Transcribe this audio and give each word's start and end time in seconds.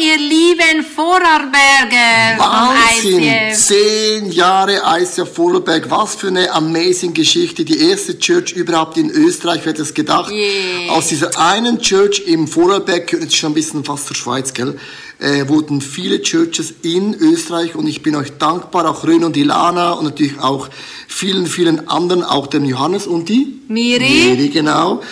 Ihr 0.00 0.16
lieben 0.16 0.82
Vorarlberger 0.82 2.38
Wahnsinn! 2.38 3.54
Zehn 3.54 4.32
Jahre 4.32 4.80
ICF 4.98 5.34
Vorarlberg. 5.34 5.90
Was 5.90 6.14
für 6.14 6.28
eine 6.28 6.50
amazing 6.52 7.12
Geschichte. 7.12 7.64
Die 7.64 7.90
erste 7.90 8.18
Church 8.18 8.52
überhaupt 8.52 8.96
in 8.96 9.10
Österreich, 9.10 9.60
wer 9.64 9.72
hätte 9.72 9.82
es 9.82 9.92
gedacht? 9.92 10.30
Yeah. 10.30 10.92
Aus 10.92 11.08
dieser 11.08 11.38
einen 11.38 11.80
Church 11.80 12.22
im 12.26 12.48
Vorarlberg, 12.48 13.12
jetzt 13.12 13.36
schon 13.36 13.52
ein 13.52 13.54
bisschen 13.54 13.84
fast 13.84 14.06
zur 14.06 14.16
Schweiz, 14.16 14.54
gell? 14.54 14.78
Äh, 15.20 15.48
wurden 15.48 15.82
viele 15.82 16.22
Churches 16.22 16.72
in 16.80 17.14
Österreich 17.14 17.74
und 17.76 17.86
ich 17.86 18.02
bin 18.02 18.16
euch 18.16 18.32
dankbar, 18.38 18.88
auch 18.88 19.04
Rön 19.04 19.22
und 19.22 19.36
Ilana 19.36 19.92
und 19.92 20.04
natürlich 20.04 20.38
auch 20.38 20.70
vielen, 21.08 21.46
vielen 21.46 21.88
anderen, 21.88 22.22
auch 22.22 22.46
dem 22.46 22.64
Johannes 22.64 23.06
und 23.06 23.28
die 23.28 23.60
Miri. 23.68 24.08
Miri, 24.08 24.48
genau. 24.48 25.02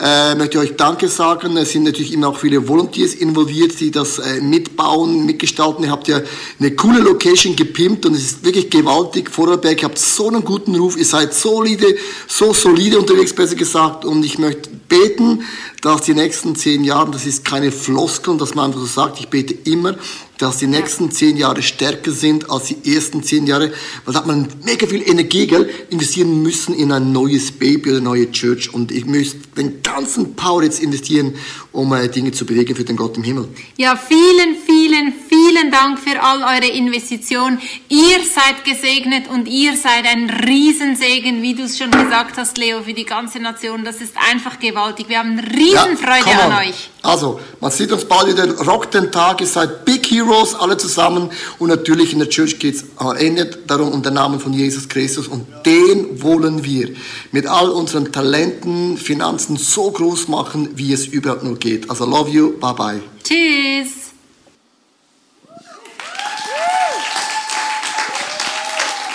Äh, 0.00 0.34
möchte 0.36 0.58
euch 0.58 0.74
Danke 0.76 1.08
sagen. 1.08 1.56
Es 1.56 1.72
sind 1.72 1.84
natürlich 1.84 2.12
immer 2.12 2.28
auch 2.28 2.38
viele 2.38 2.66
Volunteers 2.66 3.14
involviert, 3.14 3.78
die 3.78 3.90
das 3.90 4.18
äh, 4.18 4.40
mitbauen, 4.40 5.26
mitgestalten. 5.26 5.84
Ihr 5.84 5.90
habt 5.90 6.08
ja 6.08 6.20
eine 6.58 6.74
coole 6.74 7.00
Location 7.00 7.54
gepimpt 7.54 8.06
und 8.06 8.14
es 8.14 8.22
ist 8.22 8.44
wirklich 8.44 8.70
gewaltig. 8.70 9.30
Vorarlberg, 9.30 9.82
ihr 9.82 9.88
habt 9.88 9.98
so 9.98 10.28
einen 10.28 10.44
guten 10.44 10.74
Ruf. 10.76 10.96
Ihr 10.96 11.04
seid 11.04 11.34
solide, 11.34 11.94
so 12.26 12.54
solide 12.54 12.98
unterwegs, 12.98 13.32
besser 13.34 13.54
gesagt. 13.54 14.04
Und 14.04 14.24
ich 14.24 14.38
möchte 14.38 14.70
beten, 14.88 15.42
dass 15.82 16.02
die 16.02 16.14
nächsten 16.14 16.56
zehn 16.56 16.84
Jahre, 16.84 17.10
das 17.10 17.26
ist 17.26 17.44
keine 17.44 17.70
Floskel, 17.70 18.36
dass 18.36 18.54
man 18.54 18.66
einfach 18.66 18.80
so 18.80 18.86
sagt, 18.86 19.20
ich 19.20 19.28
bete 19.28 19.54
immer, 19.70 19.96
dass 20.38 20.58
die 20.58 20.66
nächsten 20.66 21.10
zehn 21.10 21.36
Jahre 21.36 21.62
stärker 21.62 22.12
sind 22.12 22.50
als 22.50 22.66
die 22.66 22.94
ersten 22.94 23.22
zehn 23.22 23.46
Jahre, 23.46 23.72
weil 24.04 24.14
da 24.14 24.20
hat 24.20 24.26
man 24.26 24.48
mega 24.64 24.86
viel 24.86 25.06
Energie, 25.08 25.46
gell, 25.46 25.68
investieren 25.90 26.42
müssen 26.42 26.74
in 26.74 26.92
ein 26.92 27.12
neues 27.12 27.52
Baby 27.52 27.90
oder 27.90 27.98
eine 27.98 28.04
neue 28.04 28.30
Church 28.30 28.72
und 28.72 28.92
ich 28.92 29.04
müsste 29.04 29.38
den 29.56 29.82
ganzen 29.82 30.34
Power 30.34 30.62
jetzt 30.62 30.80
investieren, 30.80 31.34
um 31.72 31.92
äh, 31.92 32.08
Dinge 32.08 32.32
zu 32.32 32.46
bewegen 32.46 32.74
für 32.74 32.84
den 32.84 32.96
Gott 32.96 33.16
im 33.16 33.24
Himmel. 33.24 33.48
Ja, 33.76 33.96
vielen, 33.96 34.56
vielen, 34.64 35.12
vielen 35.28 35.70
Dank 35.70 35.98
für 35.98 36.22
all 36.22 36.42
eure 36.42 36.70
Investitionen. 36.72 37.60
Ihr 37.88 38.18
seid 38.24 38.64
gesegnet 38.64 39.28
und 39.28 39.48
ihr 39.48 39.76
seid 39.76 40.04
ein 40.06 40.30
Riesensegen, 40.30 41.42
wie 41.42 41.54
du 41.54 41.64
es 41.64 41.76
schon 41.76 41.90
gesagt 41.90 42.36
hast, 42.36 42.58
Leo, 42.58 42.82
für 42.82 42.94
die 42.94 43.04
ganze 43.04 43.40
Nation. 43.40 43.84
Das 43.84 44.00
ist 44.00 44.14
einfach 44.30 44.58
gewaltig. 44.58 45.08
Wir 45.08 45.18
haben 45.18 45.38
Riesenfreude 45.38 46.24
come 46.24 46.42
an 46.42 46.68
euch. 46.68 46.90
Also, 47.02 47.40
man 47.60 47.70
sieht 47.70 47.92
uns 47.92 48.04
bald 48.04 48.28
wieder, 48.28 48.58
rockt 48.66 48.94
den 48.94 49.10
Tag, 49.10 49.40
ihr 49.40 49.46
seid 49.46 49.84
Big 49.84 50.06
Heroes, 50.28 50.54
alle 50.54 50.76
zusammen. 50.76 51.30
Und 51.58 51.68
natürlich 51.68 52.12
in 52.12 52.18
der 52.18 52.28
Church 52.28 52.58
geht 52.58 52.76
es 52.76 52.84
am 52.96 53.16
Ende 53.16 53.46
darum, 53.66 53.92
um 53.92 54.02
den 54.02 54.14
Namen 54.14 54.40
von 54.40 54.52
Jesus 54.52 54.88
Christus. 54.88 55.28
Und 55.28 55.46
den 55.64 56.22
wollen 56.22 56.64
wir 56.64 56.90
mit 57.32 57.46
all 57.46 57.70
unseren 57.70 58.12
Talenten, 58.12 58.96
Finanzen 58.96 59.56
so 59.56 59.90
groß 59.90 60.28
machen, 60.28 60.70
wie 60.74 60.92
es 60.92 61.06
überhaupt 61.06 61.44
nur 61.44 61.56
geht. 61.56 61.88
Also, 61.90 62.04
love 62.04 62.30
you, 62.30 62.52
bye 62.58 62.74
bye. 62.74 63.00
Tschüss. 63.24 64.08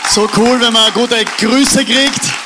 So 0.10 0.30
cool, 0.38 0.62
wenn 0.62 0.74
man 0.74 0.94
gute 0.94 1.26
Grüße 1.40 1.84
kriegt. 1.86 2.43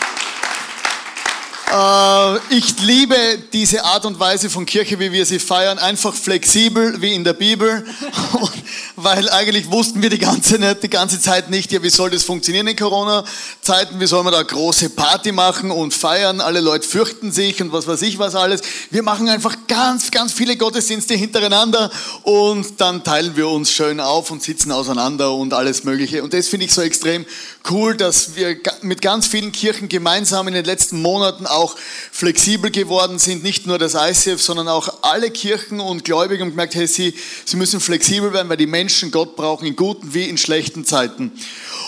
Äh, 1.72 2.38
Ich 2.50 2.80
liebe 2.80 3.16
diese 3.52 3.84
Art 3.84 4.06
und 4.06 4.20
Weise 4.20 4.50
von 4.50 4.66
Kirche, 4.66 5.00
wie 5.00 5.12
wir 5.12 5.26
sie 5.26 5.40
feiern. 5.40 5.80
Einfach 5.80 6.14
flexibel, 6.14 7.02
wie 7.02 7.14
in 7.14 7.23
der 7.23 7.34
Bibel. 7.34 7.86
Weil 8.96 9.30
eigentlich 9.30 9.70
wussten 9.70 10.02
wir 10.02 10.10
die 10.10 10.17
ganze, 10.17 10.76
die 10.76 10.89
ganze 10.89 11.20
Zeit 11.20 11.50
nicht, 11.50 11.72
ja, 11.72 11.83
wie 11.83 11.89
soll 11.89 12.10
das 12.10 12.23
funktionieren 12.23 12.67
in 12.67 12.76
Corona-Zeiten? 12.76 14.00
Wie 14.00 14.08
soll 14.08 14.23
man 14.23 14.33
da 14.33 14.42
große 14.42 14.92
Party 14.92 15.32
machen 15.32 15.72
und 15.72 15.94
feiern? 15.94 16.42
Alle 16.42 16.61
Leute 16.61 16.88
fürchten 16.88 17.32
sich 17.32 17.61
und 17.61 17.72
was 17.73 17.86
weiß 17.86 18.02
ich 18.04 18.17
was 18.17 18.36
alles. 18.36 18.61
Wir 18.89 19.04
machen 19.04 19.28
einfach 19.30 19.55
ganz, 19.67 20.10
ganz 20.10 20.34
viele 20.34 20.55
Gottesdienste 20.55 21.16
hintereinander 21.16 21.92
und 22.23 22.80
dann 22.80 23.04
teilen 23.04 23.36
wir 23.36 23.49
uns 23.49 23.72
schön 23.72 23.99
auf 23.99 24.32
und 24.32 24.42
sitzen 24.42 24.72
auseinander 24.72 25.34
und 25.34 25.54
alles 25.54 25.84
Mögliche. 25.84 26.23
Und 26.23 26.34
das 26.34 26.48
finde 26.48 26.66
ich 26.66 26.73
so 26.73 26.82
extrem 26.82 27.26
cool, 27.70 27.95
dass 27.95 28.36
wir 28.36 28.58
mit 28.82 29.02
ganz 29.02 29.28
vielen 29.28 29.52
Kirchen 29.52 29.89
gemeinsam 29.89 30.48
in 30.48 30.54
den 30.54 30.66
letzten 30.66 31.02
Monaten 31.02 31.45
auch 31.58 31.76
flexibel 32.12 32.72
geworden 32.72 33.20
sind. 33.20 33.44
Nicht 33.44 33.68
nur 33.68 33.78
das 33.78 33.95
ICF, 33.95 34.42
sondern 34.42 34.68
auch 34.68 35.02
alle 35.02 35.32
Kirchen 35.32 35.80
und 35.80 36.06
Gläubige 36.06 36.44
und 36.44 36.52
gemerkt, 36.52 36.76
hey, 36.76 36.88
sie, 36.88 37.14
sie 37.45 37.58
müssen 37.58 37.80
flexibel 37.80 38.32
werden, 38.32 38.50
weil 38.50 38.58
die 38.58 38.68
Menschen 38.68 39.12
Gott 39.12 39.36
brauchen 39.36 39.66
in 39.66 39.76
guten 39.76 40.14
wie 40.14 40.30
in 40.30 40.38
schlechten 40.38 40.86
Zeiten. 40.86 41.32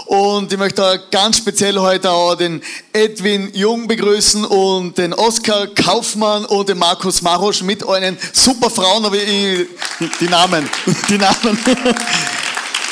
Und 0.06 0.52
ich 0.52 0.58
möchte 0.58 1.04
ganz 1.12 1.38
speziell 1.38 1.78
heute 1.78 2.10
auch 2.12 2.36
den 2.36 2.62
Edwin 2.94 3.52
Jung 3.54 3.88
begrüßen 3.88 4.44
und 4.44 4.98
den 4.98 5.14
Oskar 5.14 5.68
Kaufmann 5.68 6.46
und 6.46 6.68
den 6.68 6.80
Markus 6.80 7.22
Marosch 7.22 7.62
mit 7.62 7.84
euren 7.84 8.18
super 8.34 8.70
Frauen, 8.70 9.06
aber 9.06 9.18
ich, 9.18 9.68
die 10.20 10.28
Namen, 10.28 10.70
die 11.10 11.18
Namen. 11.18 11.60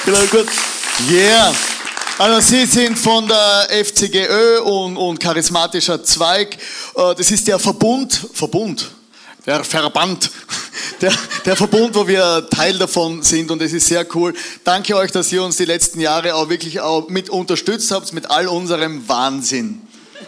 Genau, 0.05 0.19
gut. 0.31 0.47
Yeah. 1.09 1.76
Also 2.19 2.39
Sie 2.39 2.65
sind 2.65 2.97
von 2.97 3.27
der 3.27 3.67
FCGÖ 3.85 4.61
und, 4.61 4.97
und 4.97 5.19
charismatischer 5.19 6.03
Zweig. 6.03 6.57
Äh, 6.95 7.13
Das 7.15 7.29
ist 7.29 7.47
der 7.47 7.59
Verbund, 7.59 8.29
Verbund, 8.33 8.89
der 9.45 9.63
Verband, 9.63 10.31
der, 11.01 11.13
der 11.45 11.55
Verbund, 11.55 11.93
wo 11.93 12.07
wir 12.07 12.47
Teil 12.49 12.79
davon 12.79 13.21
sind 13.21 13.51
und 13.51 13.61
es 13.61 13.71
ist 13.71 13.85
sehr 13.85 14.03
cool. 14.15 14.33
Danke 14.63 14.95
euch, 14.95 15.11
dass 15.11 15.31
ihr 15.31 15.43
uns 15.43 15.57
die 15.57 15.65
letzten 15.65 15.99
Jahre 15.99 16.33
auch 16.33 16.49
wirklich 16.49 16.79
auch 16.79 17.07
mit 17.07 17.29
unterstützt 17.29 17.91
habt, 17.91 18.11
mit 18.13 18.31
all 18.31 18.47
unserem 18.47 19.07
Wahnsinn. 19.07 19.83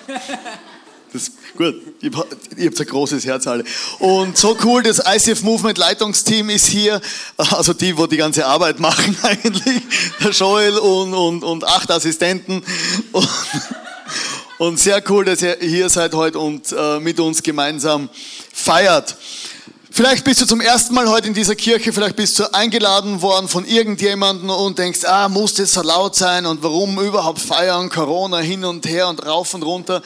Das, 1.11 1.31
gut, 1.57 1.75
ihr 2.01 2.11
habt 2.11 2.79
ein 2.79 2.85
großes 2.85 3.25
Herz 3.25 3.47
alle. 3.47 3.63
Und 3.97 4.37
so 4.37 4.55
cool, 4.63 4.83
das 4.83 5.01
ICF 5.05 5.41
Movement 5.41 5.77
Leitungsteam 5.79 6.51
ist 6.51 6.67
hier, 6.67 7.01
also 7.37 7.73
die, 7.73 7.97
wo 7.97 8.05
die 8.05 8.17
ganze 8.17 8.45
Arbeit 8.45 8.79
machen 8.79 9.17
eigentlich, 9.23 9.81
der 10.21 10.29
Joel 10.31 10.77
und, 10.77 11.13
und, 11.15 11.43
und 11.43 11.63
acht 11.63 11.89
Assistenten. 11.89 12.63
Und, 13.11 13.29
und 14.59 14.79
sehr 14.79 15.01
cool, 15.09 15.25
dass 15.25 15.41
ihr 15.41 15.57
hier 15.59 15.89
seid 15.89 16.13
heute 16.13 16.37
und 16.37 16.71
äh, 16.77 16.99
mit 16.99 17.19
uns 17.19 17.41
gemeinsam 17.41 18.09
feiert. 18.53 19.15
Vielleicht 19.91 20.23
bist 20.23 20.39
du 20.39 20.45
zum 20.45 20.61
ersten 20.61 20.93
Mal 20.93 21.09
heute 21.09 21.27
in 21.27 21.33
dieser 21.33 21.55
Kirche, 21.55 21.91
vielleicht 21.91 22.15
bist 22.15 22.37
du 22.37 22.53
eingeladen 22.53 23.23
worden 23.23 23.49
von 23.49 23.65
irgendjemandem 23.65 24.51
und 24.51 24.77
denkst, 24.77 25.03
ah, 25.05 25.27
muss 25.27 25.55
das 25.55 25.71
so 25.71 25.81
laut 25.81 26.15
sein 26.15 26.45
und 26.45 26.61
warum 26.61 26.99
überhaupt 26.99 27.39
feiern, 27.39 27.89
Corona 27.89 28.37
hin 28.37 28.63
und 28.63 28.87
her 28.87 29.09
und 29.09 29.25
rauf 29.25 29.55
und 29.55 29.63
runter. 29.63 30.03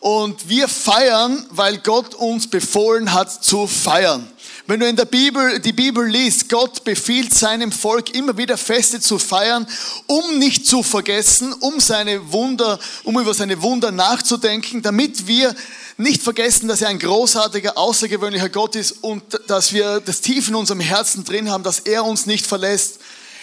Und 0.00 0.48
wir 0.48 0.68
feiern, 0.68 1.44
weil 1.50 1.78
Gott 1.78 2.14
uns 2.14 2.48
befohlen 2.48 3.12
hat 3.12 3.44
zu 3.44 3.66
feiern. 3.66 4.30
Wenn 4.68 4.80
du 4.80 4.86
in 4.86 4.96
der 4.96 5.06
Bibel 5.06 5.60
die 5.60 5.72
Bibel 5.72 6.06
liest, 6.06 6.50
Gott 6.50 6.84
befiehlt 6.84 7.32
seinem 7.32 7.72
Volk 7.72 8.14
immer 8.14 8.36
wieder 8.36 8.58
Feste 8.58 9.00
zu 9.00 9.18
feiern, 9.18 9.66
um 10.06 10.38
nicht 10.38 10.66
zu 10.66 10.82
vergessen, 10.82 11.54
um 11.54 11.80
seine 11.80 12.32
Wunder, 12.32 12.78
um 13.04 13.18
über 13.18 13.32
seine 13.32 13.62
Wunder 13.62 13.90
nachzudenken, 13.90 14.82
damit 14.82 15.26
wir 15.26 15.54
nicht 15.96 16.22
vergessen, 16.22 16.68
dass 16.68 16.82
er 16.82 16.88
ein 16.88 16.98
großartiger, 16.98 17.78
außergewöhnlicher 17.78 18.50
Gott 18.50 18.76
ist 18.76 19.02
und 19.02 19.22
dass 19.46 19.72
wir 19.72 20.00
das 20.00 20.20
tief 20.20 20.48
in 20.48 20.54
unserem 20.54 20.80
Herzen 20.80 21.24
drin 21.24 21.50
haben, 21.50 21.64
dass 21.64 21.80
er 21.80 22.04
uns 22.04 22.26
nicht 22.26 22.46
verlässt. 22.46 22.98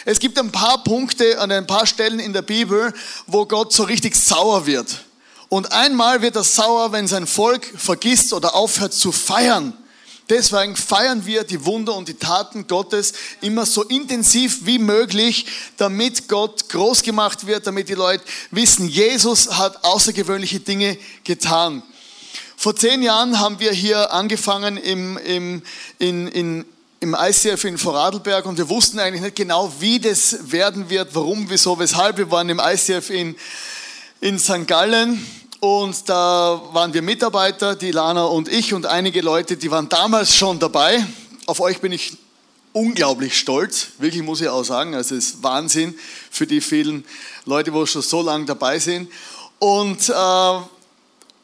Es 0.05 0.19
gibt 0.19 0.37
ein 0.37 0.51
paar 0.51 0.83
Punkte 0.83 1.39
an 1.39 1.51
ein 1.51 1.66
paar 1.66 1.87
Stellen 1.87 2.19
in 2.19 2.33
der 2.33 2.43
Bibel, 2.43 2.93
wo 3.25 3.47
Gott 3.47 3.73
so 3.73 3.83
richtig 3.83 4.16
sauer 4.16 4.67
wird. 4.67 5.04
Und 5.55 5.71
einmal 5.71 6.21
wird 6.21 6.35
er 6.35 6.43
sauer, 6.43 6.91
wenn 6.91 7.07
sein 7.07 7.25
Volk 7.25 7.66
vergisst 7.77 8.33
oder 8.33 8.55
aufhört 8.55 8.93
zu 8.93 9.13
feiern. 9.13 9.72
Deswegen 10.28 10.75
feiern 10.75 11.25
wir 11.25 11.46
die 11.46 11.63
Wunder 11.63 11.96
und 11.96 12.09
die 12.09 12.16
Taten 12.16 12.67
Gottes 12.67 13.13
immer 13.40 13.66
so 13.66 13.81
intensiv 13.84 14.66
wie 14.66 14.79
möglich, 14.79 15.46
damit 15.78 16.28
Gott 16.28 16.67
groß 16.67 17.03
gemacht 17.03 17.47
wird, 17.47 17.67
damit 17.67 17.87
die 17.87 17.93
Leute 17.93 18.22
wissen, 18.52 18.90
Jesus 18.90 19.57
hat 19.57 19.85
außergewöhnliche 19.85 20.59
Dinge 20.59 20.97
getan. 21.23 21.84
Vor 22.57 22.75
zehn 22.75 23.02
Jahren 23.02 23.40
haben 23.40 23.61
wir 23.61 23.72
hier 23.72 24.11
angefangen 24.11 24.75
im, 24.75 25.17
im, 25.19 25.61
in, 25.99 26.28
in, 26.28 26.66
im 26.99 27.16
ICF 27.17 27.63
in 27.63 27.78
Vorarlberg 27.78 28.46
und 28.46 28.57
wir 28.57 28.67
wussten 28.67 28.99
eigentlich 28.99 29.22
nicht 29.22 29.37
genau, 29.37 29.72
wie 29.79 30.02
das 30.02 30.52
werden 30.52 30.90
wird, 30.90 31.16
warum, 31.16 31.49
wieso, 31.49 31.79
weshalb. 31.79 32.17
Wir 32.17 32.29
waren 32.29 32.49
im 32.49 32.59
ICF 32.59 33.09
in, 33.09 33.37
in 34.19 34.37
St. 34.37 34.67
Gallen 34.67 35.25
und 35.59 36.09
da 36.09 36.61
waren 36.73 36.93
wir 36.93 37.02
Mitarbeiter, 37.02 37.75
die 37.75 37.91
Lana 37.91 38.25
und 38.25 38.47
ich 38.47 38.73
und 38.73 38.85
einige 38.85 39.22
Leute, 39.22 39.57
die 39.57 39.72
waren 39.72 39.90
damals 39.90 40.35
schon 40.35 40.59
dabei. 40.59 41.05
Auf 41.46 41.59
euch 41.59 41.79
bin 41.79 41.91
ich 41.91 42.17
unglaublich 42.73 43.37
stolz, 43.37 43.87
wirklich 43.99 44.22
muss 44.22 44.41
ich 44.41 44.49
auch 44.49 44.63
sagen. 44.63 44.96
Also 44.96 45.16
es 45.16 45.29
ist 45.29 45.43
Wahnsinn 45.43 45.97
für 46.29 46.46
die 46.46 46.61
vielen 46.61 47.05
Leute, 47.46 47.72
die 47.72 47.87
schon 47.87 48.02
so 48.02 48.22
lange 48.22 48.46
dabei 48.46 48.79
sind. 48.79 49.09
Und 49.59 50.09
äh, 50.09 50.59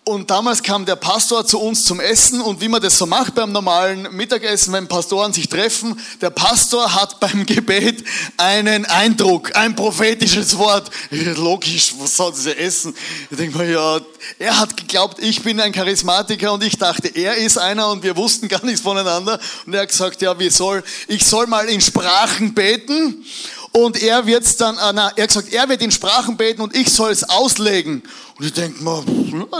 und 0.04 0.32
damals 0.32 0.64
kam 0.64 0.84
der 0.84 0.96
Pastor 0.96 1.46
zu 1.46 1.60
uns 1.60 1.86
zum 1.86 2.00
Essen 2.00 2.42
und 2.42 2.60
wie 2.60 2.68
man 2.68 2.82
das 2.82 2.98
so 2.98 3.06
macht 3.06 3.36
beim 3.36 3.52
normalen 3.52 4.08
Mittagessen, 4.16 4.74
wenn 4.74 4.88
Pastoren 4.88 5.32
sich 5.32 5.48
treffen, 5.48 6.00
der 6.22 6.32
Pastor 6.32 6.96
hat 6.96 7.20
beim 7.20 7.46
Gebet 7.46 8.04
einen 8.38 8.86
Eindruck, 8.86 9.56
ein 9.56 9.76
prophetisches 9.76 10.58
Wort. 10.58 10.90
Logisch, 11.12 11.94
was 12.00 12.18
soll 12.18 12.32
das 12.32 12.48
essen? 12.48 12.96
Ich 13.30 13.38
denke 13.38 13.58
mal, 13.60 13.70
ja, 13.70 14.02
er 14.40 14.60
hat 14.60 14.76
geglaubt, 14.76 15.20
ich 15.20 15.44
bin 15.44 15.60
ein 15.60 15.72
Charismatiker 15.72 16.52
und 16.52 16.64
ich 16.64 16.78
dachte, 16.78 17.08
er 17.10 17.36
ist 17.36 17.60
einer 17.60 17.90
und 17.92 18.02
wir 18.02 18.18
wussten 18.18 18.48
gar 18.48 18.66
nichts 18.66 18.82
voneinander. 18.82 19.40
Und 19.68 19.76
er 19.76 19.82
hat 19.82 19.90
gesagt, 19.90 20.20
ja, 20.24 20.38
wie 20.40 20.50
soll, 20.50 20.84
ich 21.08 21.24
soll 21.24 21.46
mal 21.46 21.70
in 21.70 21.80
Sprachen 21.80 22.56
beten 22.56 23.24
und 23.72 24.02
er 24.02 24.26
wird 24.26 24.60
dann, 24.60 24.78
äh, 24.78 24.92
na, 24.94 25.12
er 25.16 25.24
hat 25.24 25.30
gesagt, 25.30 25.54
er 25.54 25.70
wird 25.70 25.82
in 25.82 25.92
Sprachen 25.92 26.36
beten 26.36 26.62
und 26.62 26.76
ich 26.76 26.92
soll 26.92 27.12
es 27.12 27.24
auslegen. 27.30 28.04
Und 28.42 28.48
ich 28.48 28.54
denke 28.54 28.84
mal, 28.84 29.04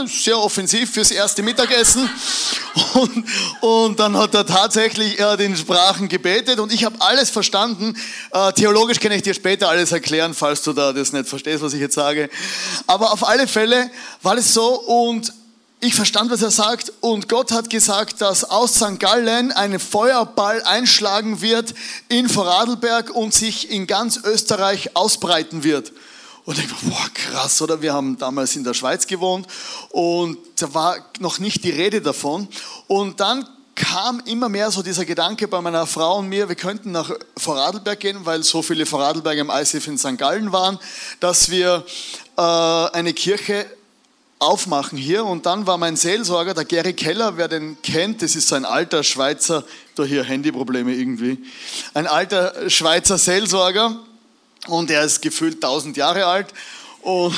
sehr 0.08 0.40
offensiv 0.40 0.90
fürs 0.90 1.12
erste 1.12 1.44
Mittagessen. 1.44 2.10
Und, 2.94 3.26
und 3.62 4.00
dann 4.00 4.18
hat 4.18 4.34
er 4.34 4.44
tatsächlich 4.44 5.20
er 5.20 5.38
den 5.38 5.56
Sprachen 5.56 6.10
gebetet 6.10 6.58
und 6.58 6.74
ich 6.74 6.84
habe 6.84 6.96
alles 7.00 7.30
verstanden. 7.30 7.96
Äh, 8.32 8.54
theologisch 8.54 9.00
kann 9.00 9.12
ich 9.12 9.22
dir 9.22 9.36
später 9.36 9.70
alles 9.70 9.92
erklären, 9.92 10.34
falls 10.34 10.64
du 10.64 10.74
da 10.74 10.94
das 10.94 11.14
nicht 11.14 11.30
verstehst, 11.30 11.62
was 11.62 11.74
ich 11.74 11.80
jetzt 11.80 11.94
sage. 11.94 12.28
Aber 12.88 13.12
auf 13.12 13.28
alle 13.28 13.48
Fälle 13.48 13.92
war 14.24 14.36
es 14.36 14.52
so 14.54 14.80
und 14.80 15.32
ich 15.80 15.94
verstand, 15.94 16.32
was 16.32 16.42
er 16.42 16.50
sagt 16.50 16.92
und 17.02 17.30
Gott 17.30 17.52
hat 17.52 17.70
gesagt, 17.70 18.20
dass 18.22 18.44
aus 18.44 18.76
St. 18.76 19.00
Gallen 19.00 19.52
ein 19.52 19.80
Feuerball 19.80 20.64
einschlagen 20.64 21.42
wird 21.42 21.76
in 22.10 22.28
Vorarlberg 22.28 23.12
und 23.12 23.32
sich 23.32 23.70
in 23.70 23.86
ganz 23.86 24.22
Österreich 24.24 24.96
ausbreiten 24.96 25.64
wird. 25.64 25.92
Und 26.46 26.58
ich 26.58 26.68
dachte, 26.68 26.86
boah, 26.86 27.08
krass, 27.14 27.62
oder? 27.62 27.82
Wir 27.82 27.94
haben 27.94 28.18
damals 28.18 28.56
in 28.56 28.64
der 28.64 28.74
Schweiz 28.74 29.06
gewohnt 29.06 29.48
und 29.90 30.38
da 30.60 30.74
war 30.74 30.98
noch 31.20 31.40
nicht 31.40 31.64
die 31.64 31.70
Rede 31.70 32.02
davon. 32.02 32.48
Und 32.88 33.20
dann 33.20 33.48
kam 33.76 34.22
immer 34.26 34.50
mehr 34.50 34.70
so 34.72 34.82
dieser 34.82 35.06
Gedanke 35.06 35.48
bei 35.48 35.62
meiner 35.62 35.86
Frau 35.88 36.18
und 36.18 36.28
mir, 36.28 36.50
wir 36.50 36.56
könnten 36.56 36.92
nach 36.92 37.12
Vorarlberg 37.38 38.00
gehen, 38.00 38.26
weil 38.26 38.44
so 38.44 38.62
viele 38.62 38.86
Vorarlberger 38.86 39.42
im 39.42 39.50
ICF 39.50 39.88
in 39.88 39.98
St. 39.98 40.18
Gallen 40.18 40.52
waren, 40.52 40.80
dass 41.20 41.50
wir 41.50 41.86
äh, 42.38 42.42
eine 42.42 43.14
Kirche 43.14 43.66
aufmachen 44.40 44.98
hier. 44.98 45.26
Und 45.26 45.46
dann 45.46 45.68
war 45.68 45.78
mein 45.78 45.96
Seelsorger, 45.96 46.54
der 46.54 46.66
Gary 46.66 46.94
Keller, 46.94 47.38
wer 47.38 47.48
den 47.48 47.82
kennt, 47.82 48.24
das 48.24 48.36
ist 48.36 48.48
so 48.48 48.56
ein 48.56 48.66
alter 48.66 49.04
Schweizer, 49.04 49.64
da 49.96 50.04
hier 50.04 50.24
Handyprobleme 50.24 50.94
irgendwie, 50.94 51.38
ein 51.94 52.08
alter 52.08 52.70
Schweizer 52.70 53.18
Seelsorger 53.18 54.00
und 54.68 54.92
er 54.92 55.04
ist 55.04 55.22
gefühlt 55.22 55.56
1000 55.56 55.98
Jahre 55.98 56.26
alt 56.26 56.54
und, 57.02 57.34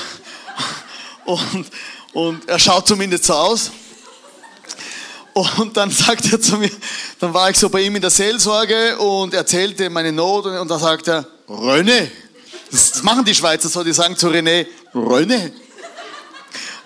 und, 1.26 1.68
und 2.14 2.50
er 2.50 2.60
schaut 2.60 2.88
zumindest 2.88 3.26
so 3.26 3.34
aus. 3.34 3.72
Und 5.34 5.76
dann 5.76 5.90
sagt 5.90 6.32
er 6.32 6.40
zu 6.40 6.58
mir, 6.58 6.70
dann 7.20 7.34
war 7.34 7.50
ich 7.50 7.58
so 7.58 7.68
bei 7.70 7.82
ihm 7.82 7.96
in 7.96 8.02
der 8.02 8.12
Seelsorge 8.12 8.98
und 9.00 9.34
erzählte 9.34 9.90
meine 9.90 10.12
Not 10.12 10.46
und, 10.46 10.58
und 10.58 10.68
dann 10.68 10.80
sagt 10.80 11.08
er, 11.08 11.26
René, 11.48 12.08
das, 12.70 13.02
machen 13.02 13.26
die 13.26 13.34
Schweizer 13.34 13.68
so, 13.68 13.84
die 13.84 13.94
sagen 13.94 14.16
zu 14.16 14.28
René, 14.28 14.68
René. 14.94 15.52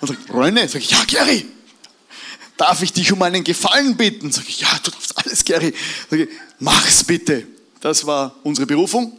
Und 0.00 0.08
sagt, 0.08 0.30
René, 0.30 0.66
sag 0.66 0.80
ich, 0.80 0.90
ja, 0.90 1.04
Gary, 1.06 1.46
darf 2.56 2.80
ich 2.82 2.92
dich 2.92 3.12
um 3.12 3.20
einen 3.20 3.44
Gefallen 3.44 3.96
bitten? 3.96 4.32
Sag 4.32 4.48
ich, 4.48 4.60
ja, 4.60 4.68
du 4.82 4.90
darfst 4.90 5.18
alles, 5.18 5.44
Gary. 5.44 5.74
Sag 6.10 6.20
ich, 6.20 6.28
mach's 6.58 7.04
bitte. 7.04 7.46
Das 7.80 8.06
war 8.06 8.34
unsere 8.44 8.66
Berufung. 8.66 9.18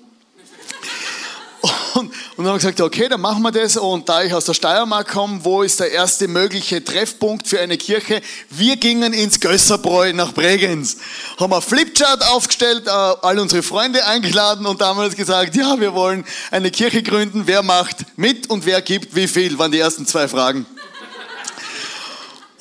Und, 2.40 2.46
dann 2.46 2.54
haben 2.54 2.62
wir 2.62 2.72
gesagt, 2.72 2.80
okay, 2.80 3.10
dann 3.10 3.20
machen 3.20 3.44
wir 3.44 3.52
das. 3.52 3.76
Und 3.76 4.08
da 4.08 4.24
ich 4.24 4.34
aus 4.34 4.46
der 4.46 4.54
Steiermark 4.54 5.10
komme, 5.10 5.44
wo 5.44 5.62
ist 5.62 5.82
der 5.82 5.92
erste 5.92 6.30
mögliche 6.30 6.82
Treffpunkt 6.82 7.46
für 7.50 7.60
eine 7.60 7.76
Kirche? 7.76 8.22
Wir 8.50 8.78
gingen 8.78 9.12
ins 9.12 9.42
Gösserbräu 9.42 10.14
nach 10.14 10.32
Bregenz. 10.32 10.96
Haben 11.38 11.52
ein 11.52 11.62
Flipchart 11.62 12.26
aufgestellt, 12.30 12.88
äh, 12.88 12.92
all 12.92 13.40
unsere 13.40 13.62
Freunde 13.62 14.06
eingeladen 14.06 14.68
und 14.68 14.80
damals 14.80 15.18
gesagt, 15.18 15.58
ja, 15.58 15.82
wir 15.82 15.94
wollen 15.94 16.24
eine 16.50 16.72
Kirche 16.72 17.04
gründen. 17.04 17.42
Wer 17.46 17.62
macht 17.62 17.98
mit 18.16 18.50
und 18.50 18.66
wer 18.66 18.82
gibt 18.82 19.18
wie 19.18 19.28
viel? 19.28 19.60
Waren 19.60 19.74
die 19.74 19.80
ersten 19.80 20.06
zwei 20.06 20.30
Fragen. 20.30 20.66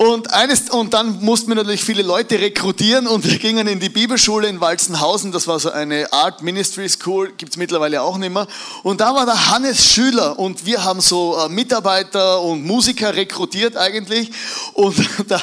Und, 0.01 0.33
eines, 0.33 0.69
und 0.69 0.93
dann 0.93 1.19
mussten 1.19 1.49
wir 1.49 1.55
natürlich 1.55 1.83
viele 1.83 2.03
Leute 2.03 2.39
rekrutieren 2.39 3.05
und 3.05 3.25
wir 3.25 3.37
gingen 3.37 3.67
in 3.67 3.81
die 3.81 3.89
Bibelschule 3.89 4.47
in 4.47 4.61
Walzenhausen. 4.61 5.33
Das 5.33 5.45
war 5.45 5.59
so 5.59 5.71
eine 5.71 6.13
Art 6.13 6.41
Ministry 6.41 6.87
School, 6.87 7.33
gibt 7.35 7.51
es 7.51 7.57
mittlerweile 7.57 8.01
auch 8.01 8.17
nicht 8.17 8.31
mehr. 8.31 8.47
Und 8.83 9.01
da 9.01 9.13
war 9.13 9.25
der 9.25 9.51
Hannes 9.51 9.83
Schüler 9.83 10.39
und 10.39 10.65
wir 10.65 10.85
haben 10.85 11.01
so 11.01 11.37
äh, 11.37 11.49
Mitarbeiter 11.49 12.41
und 12.41 12.65
Musiker 12.65 13.13
rekrutiert 13.13 13.75
eigentlich. 13.75 14.31
Und, 14.71 14.95
da, 15.27 15.41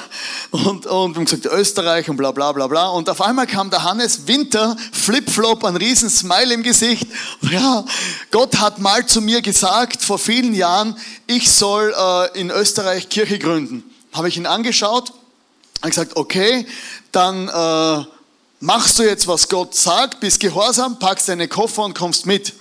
und, 0.52 0.86
und 0.86 1.16
haben 1.16 1.26
gesagt, 1.26 1.44
Österreich 1.44 2.08
und 2.08 2.16
bla 2.16 2.32
bla 2.32 2.50
bla 2.52 2.66
bla. 2.66 2.88
Und 2.88 3.10
auf 3.10 3.20
einmal 3.20 3.46
kam 3.46 3.68
der 3.68 3.82
Hannes 3.82 4.26
Winter, 4.26 4.74
Flipflop, 4.90 5.66
ein 5.66 5.76
riesen 5.76 6.08
Smile 6.08 6.54
im 6.54 6.62
Gesicht. 6.62 7.06
Ja, 7.50 7.84
Gott 8.30 8.58
hat 8.58 8.78
mal 8.78 9.04
zu 9.04 9.20
mir 9.20 9.42
gesagt, 9.42 10.02
vor 10.02 10.18
vielen 10.18 10.54
Jahren, 10.54 10.96
ich 11.26 11.50
soll 11.50 11.94
äh, 11.94 12.40
in 12.40 12.50
Österreich 12.50 13.10
Kirche 13.10 13.38
gründen 13.38 13.84
habe 14.16 14.28
ich 14.28 14.36
ihn 14.36 14.46
angeschaut 14.46 15.12
und 15.82 15.90
gesagt, 15.90 16.16
okay, 16.16 16.66
dann 17.12 17.48
äh, 17.48 18.04
machst 18.60 18.98
du 18.98 19.02
jetzt, 19.02 19.26
was 19.26 19.48
Gott 19.48 19.74
sagt, 19.74 20.20
bist 20.20 20.40
gehorsam, 20.40 20.98
packst 20.98 21.28
deine 21.28 21.48
Koffer 21.48 21.84
und 21.84 21.94
kommst 21.94 22.26
mit. 22.26 22.54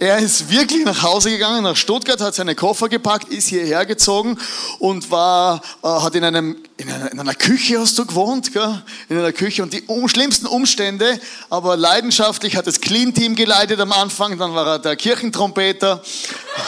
Er 0.00 0.18
ist 0.18 0.50
wirklich 0.50 0.84
nach 0.84 1.02
Hause 1.02 1.30
gegangen, 1.30 1.62
nach 1.62 1.76
Stuttgart, 1.76 2.20
hat 2.20 2.34
seine 2.34 2.54
Koffer 2.54 2.88
gepackt, 2.88 3.28
ist 3.28 3.48
hierher 3.48 3.86
gezogen 3.86 4.36
und 4.80 5.10
war, 5.10 5.62
äh, 5.82 5.88
hat 5.88 6.14
in, 6.16 6.24
einem, 6.24 6.56
in, 6.76 6.90
einer, 6.90 7.12
in 7.12 7.20
einer 7.20 7.34
Küche 7.34 7.78
hast 7.78 7.98
du 7.98 8.04
gewohnt, 8.04 8.52
gell? 8.52 8.82
in 9.08 9.18
einer 9.18 9.32
Küche 9.32 9.62
und 9.62 9.72
die 9.72 9.82
um, 9.82 10.08
schlimmsten 10.08 10.46
Umstände, 10.46 11.20
aber 11.48 11.76
leidenschaftlich 11.76 12.56
hat 12.56 12.66
das 12.66 12.80
Clean 12.80 13.14
Team 13.14 13.36
geleitet 13.36 13.80
am 13.80 13.92
Anfang, 13.92 14.36
dann 14.36 14.54
war 14.54 14.66
er 14.66 14.78
der 14.80 14.96
Kirchentrompeter 14.96 16.02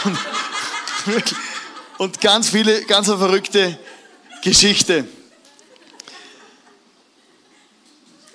und, 1.06 1.34
und 1.98 2.20
ganz 2.20 2.50
viele, 2.50 2.82
ganz 2.82 3.06
verrückte 3.06 3.76
Geschichte. 4.42 5.04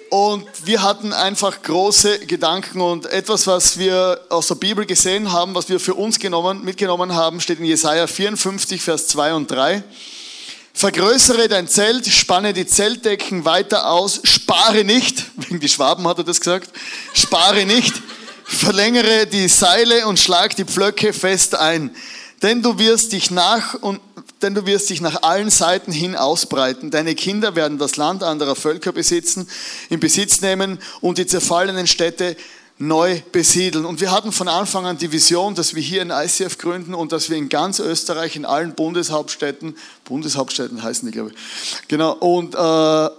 Und 0.10 0.46
wir 0.66 0.82
hatten 0.82 1.14
einfach 1.14 1.62
große 1.62 2.20
Gedanken 2.26 2.82
und 2.82 3.06
etwas, 3.06 3.48
was 3.48 3.80
wir 3.80 4.20
aus 4.30 4.50
der 4.50 4.56
Bibel 4.56 4.86
gesehen 4.86 5.32
haben, 5.32 5.56
was 5.56 5.70
wir 5.70 5.80
für 5.80 5.94
uns 5.94 6.20
genommen, 6.20 6.66
mitgenommen 6.66 7.14
haben, 7.16 7.40
steht 7.40 7.60
in 7.60 7.66
Jesaja 7.66 8.08
54, 8.08 8.82
Vers 8.82 9.08
2 9.08 9.34
und 9.34 9.50
3. 9.50 9.82
Vergrößere 10.74 11.48
dein 11.48 11.70
Zelt, 11.70 12.08
spanne 12.08 12.52
die 12.52 12.66
Zeltdecken 12.66 13.46
weiter 13.46 13.90
aus, 13.90 14.20
spare 14.24 14.84
nicht, 14.84 15.26
wegen 15.38 15.62
die 15.62 15.70
Schwaben 15.70 16.06
hat 16.06 16.18
er 16.18 16.26
das 16.26 16.42
gesagt, 16.42 16.70
spare 17.14 17.66
nicht, 17.66 17.94
verlängere 18.44 19.28
die 19.28 19.48
Seile 19.48 20.08
und 20.08 20.20
schlag 20.20 20.58
die 20.58 20.66
Pflöcke 20.66 21.14
fest 21.14 21.56
ein, 21.56 21.96
denn 22.42 22.62
du 22.62 22.78
wirst 22.80 23.14
dich 23.14 23.32
nach 23.32 23.76
und 23.76 24.02
denn 24.44 24.54
du 24.54 24.66
wirst 24.66 24.90
dich 24.90 25.02
nach 25.02 25.24
allen 25.24 25.50
Seiten 25.50 25.92
hin 25.92 26.16
ausbreiten. 26.16 26.92
Deine 26.92 27.16
Kinder 27.16 27.56
werden 27.56 27.78
das 27.78 27.98
Land 27.98 28.24
anderer 28.24 28.56
Völker 28.56 28.92
besitzen, 28.92 29.48
in 29.90 30.00
Besitz 30.00 30.42
nehmen 30.42 30.80
und 31.02 31.18
die 31.18 31.26
zerfallenen 31.26 31.88
Städte 31.88 32.36
neu 32.82 33.22
besiedeln. 33.32 33.86
Und 33.86 34.02
wir 34.02 34.12
hatten 34.12 34.32
von 34.32 34.48
Anfang 34.48 34.86
an 34.86 34.98
die 34.98 35.12
Vision, 35.12 35.56
dass 35.56 35.76
wir 35.76 35.82
hier 35.82 36.02
ein 36.02 36.12
ICF 36.12 36.58
gründen 36.58 36.94
und 36.94 37.12
dass 37.12 37.30
wir 37.30 37.38
in 37.38 37.48
ganz 37.48 37.80
Österreich, 37.80 38.36
in 38.36 38.46
allen 38.46 38.74
Bundeshauptstädten, 38.74 39.78
Bundeshauptstädten 40.04 40.82
heißen 40.82 41.08
die, 41.08 41.12
glaube 41.12 41.32
ich, 41.32 41.88
genau, 41.88 42.14
und 42.14 42.56
äh, 42.56 43.10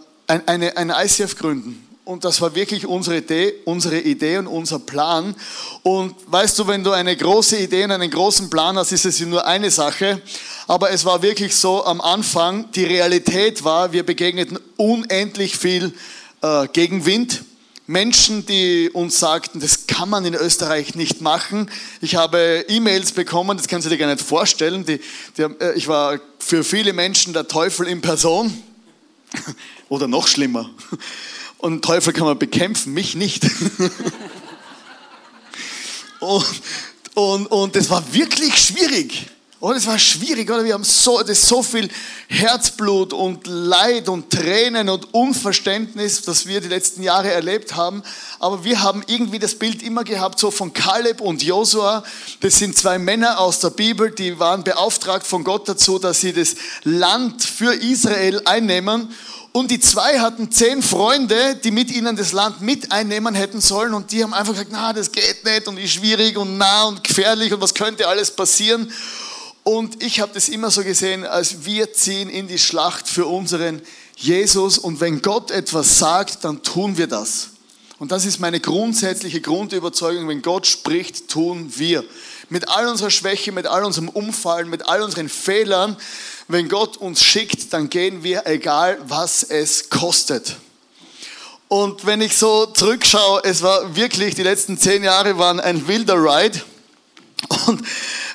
eine, 0.46 0.76
eine 0.76 1.04
ICF 1.04 1.36
gründen. 1.36 1.91
Und 2.04 2.24
das 2.24 2.40
war 2.40 2.52
wirklich 2.56 2.84
unsere 2.84 3.18
Idee, 3.18 3.54
unsere 3.64 4.00
Idee 4.00 4.38
und 4.38 4.48
unser 4.48 4.80
Plan. 4.80 5.36
Und 5.84 6.16
weißt 6.26 6.58
du, 6.58 6.66
wenn 6.66 6.82
du 6.82 6.90
eine 6.90 7.16
große 7.16 7.56
Idee 7.56 7.84
und 7.84 7.92
einen 7.92 8.10
großen 8.10 8.50
Plan 8.50 8.76
hast, 8.76 8.90
ist 8.90 9.04
es 9.04 9.20
nur 9.20 9.46
eine 9.46 9.70
Sache. 9.70 10.20
Aber 10.66 10.90
es 10.90 11.04
war 11.04 11.22
wirklich 11.22 11.54
so 11.54 11.84
am 11.84 12.00
Anfang, 12.00 12.72
die 12.72 12.84
Realität 12.84 13.62
war, 13.62 13.92
wir 13.92 14.04
begegneten 14.04 14.58
unendlich 14.76 15.56
viel 15.56 15.94
äh, 16.40 16.66
Gegenwind. 16.72 17.44
Menschen, 17.86 18.46
die 18.46 18.90
uns 18.92 19.20
sagten, 19.20 19.60
das 19.60 19.86
kann 19.86 20.08
man 20.08 20.24
in 20.24 20.34
Österreich 20.34 20.96
nicht 20.96 21.20
machen. 21.20 21.70
Ich 22.00 22.16
habe 22.16 22.64
E-Mails 22.68 23.12
bekommen, 23.12 23.56
das 23.56 23.68
kannst 23.68 23.86
du 23.86 23.90
dir 23.90 23.98
gar 23.98 24.12
nicht 24.12 24.22
vorstellen. 24.22 24.84
Die, 24.84 24.98
die, 25.36 25.42
äh, 25.42 25.74
ich 25.76 25.86
war 25.86 26.18
für 26.40 26.64
viele 26.64 26.94
Menschen 26.94 27.32
der 27.32 27.46
Teufel 27.46 27.86
in 27.86 28.00
Person. 28.00 28.60
Oder 29.88 30.08
noch 30.08 30.26
schlimmer. 30.26 30.68
Und 31.62 31.84
Teufel 31.84 32.12
kann 32.12 32.26
man 32.26 32.36
bekämpfen, 32.36 32.92
mich 32.92 33.14
nicht. 33.14 33.44
und, 36.18 36.44
und, 37.14 37.46
und 37.46 37.76
das 37.76 37.88
war 37.88 38.02
wirklich 38.12 38.58
schwierig. 38.58 39.30
Oh, 39.60 39.72
das 39.72 39.86
war 39.86 39.96
schwierig, 39.96 40.50
oder? 40.50 40.64
Wir 40.64 40.74
haben 40.74 40.82
so, 40.82 41.22
das 41.22 41.46
so 41.46 41.62
viel 41.62 41.88
Herzblut 42.26 43.12
und 43.12 43.46
Leid 43.46 44.08
und 44.08 44.28
Tränen 44.30 44.88
und 44.88 45.14
Unverständnis, 45.14 46.22
das 46.22 46.46
wir 46.46 46.60
die 46.60 46.66
letzten 46.66 47.04
Jahre 47.04 47.30
erlebt 47.30 47.76
haben. 47.76 48.02
Aber 48.40 48.64
wir 48.64 48.82
haben 48.82 49.04
irgendwie 49.06 49.38
das 49.38 49.54
Bild 49.54 49.84
immer 49.84 50.02
gehabt, 50.02 50.40
so 50.40 50.50
von 50.50 50.72
Kaleb 50.72 51.20
und 51.20 51.44
Josua. 51.44 52.02
Das 52.40 52.58
sind 52.58 52.76
zwei 52.76 52.98
Männer 52.98 53.38
aus 53.38 53.60
der 53.60 53.70
Bibel, 53.70 54.10
die 54.10 54.40
waren 54.40 54.64
beauftragt 54.64 55.28
von 55.28 55.44
Gott 55.44 55.68
dazu, 55.68 56.00
dass 56.00 56.22
sie 56.22 56.32
das 56.32 56.56
Land 56.82 57.44
für 57.44 57.72
Israel 57.72 58.42
einnehmen. 58.46 59.14
Und 59.52 59.70
die 59.70 59.80
zwei 59.80 60.18
hatten 60.18 60.50
zehn 60.50 60.82
Freunde, 60.82 61.56
die 61.56 61.70
mit 61.70 61.90
ihnen 61.90 62.16
das 62.16 62.32
Land 62.32 62.62
mit 62.62 62.90
einnehmen 62.90 63.34
hätten 63.34 63.60
sollen. 63.60 63.92
Und 63.92 64.10
die 64.10 64.22
haben 64.22 64.32
einfach 64.32 64.54
gesagt, 64.54 64.70
na, 64.72 64.94
das 64.94 65.12
geht 65.12 65.44
nicht 65.44 65.68
und 65.68 65.78
ist 65.78 65.92
schwierig 65.92 66.38
und 66.38 66.56
nah 66.56 66.84
und 66.84 67.04
gefährlich 67.04 67.52
und 67.52 67.60
was 67.60 67.74
könnte 67.74 68.08
alles 68.08 68.30
passieren. 68.30 68.90
Und 69.62 70.02
ich 70.02 70.20
habe 70.20 70.32
das 70.32 70.48
immer 70.48 70.70
so 70.70 70.82
gesehen, 70.82 71.26
als 71.26 71.66
wir 71.66 71.92
ziehen 71.92 72.30
in 72.30 72.48
die 72.48 72.58
Schlacht 72.58 73.06
für 73.06 73.26
unseren 73.26 73.82
Jesus. 74.16 74.78
Und 74.78 75.00
wenn 75.00 75.20
Gott 75.20 75.50
etwas 75.50 75.98
sagt, 75.98 76.44
dann 76.44 76.62
tun 76.62 76.96
wir 76.96 77.06
das. 77.06 77.51
Und 78.02 78.10
das 78.10 78.26
ist 78.26 78.40
meine 78.40 78.58
grundsätzliche 78.58 79.40
Grundüberzeugung. 79.40 80.26
Wenn 80.26 80.42
Gott 80.42 80.66
spricht, 80.66 81.28
tun 81.28 81.72
wir. 81.76 82.02
Mit 82.48 82.68
all 82.68 82.88
unserer 82.88 83.10
Schwäche, 83.10 83.52
mit 83.52 83.68
all 83.68 83.84
unserem 83.84 84.08
Umfallen, 84.08 84.68
mit 84.68 84.88
all 84.88 85.02
unseren 85.02 85.28
Fehlern. 85.28 85.96
Wenn 86.48 86.68
Gott 86.68 86.96
uns 86.96 87.22
schickt, 87.22 87.72
dann 87.72 87.90
gehen 87.90 88.24
wir, 88.24 88.44
egal 88.48 88.98
was 89.06 89.44
es 89.44 89.88
kostet. 89.88 90.56
Und 91.68 92.04
wenn 92.04 92.20
ich 92.22 92.36
so 92.36 92.66
zurückschaue, 92.66 93.42
es 93.44 93.62
war 93.62 93.94
wirklich, 93.94 94.34
die 94.34 94.42
letzten 94.42 94.76
zehn 94.76 95.04
Jahre 95.04 95.38
waren 95.38 95.60
ein 95.60 95.86
wilder 95.86 96.16
Ride. 96.16 96.60
Und 97.68 97.82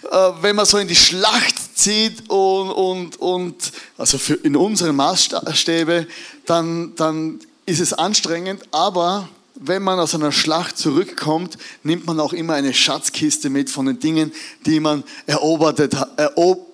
äh, 0.09 0.31
wenn 0.39 0.55
man 0.55 0.65
so 0.65 0.77
in 0.77 0.87
die 0.87 0.95
Schlacht 0.95 1.77
zieht 1.77 2.29
und, 2.29 2.71
und, 2.71 3.17
und 3.17 3.71
also 3.97 4.17
für 4.17 4.35
in 4.35 4.55
unseren 4.55 4.95
Maßstäbe, 4.95 6.07
dann, 6.45 6.95
dann 6.95 7.41
ist 7.65 7.81
es 7.81 7.91
anstrengend, 7.91 8.63
aber 8.71 9.27
wenn 9.59 9.83
man 9.83 9.99
aus 9.99 10.13
einer 10.13 10.31
Schlacht 10.31 10.77
zurückkommt, 10.77 11.57
nimmt 11.83 12.05
man 12.05 12.19
auch 12.19 12.33
immer 12.33 12.53
eine 12.53 12.73
Schatzkiste 12.73 13.49
mit 13.49 13.69
von 13.69 13.87
den 13.87 13.99
Dingen, 13.99 14.31
die 14.65 14.79
man 14.79 15.03
erobert, 15.25 15.79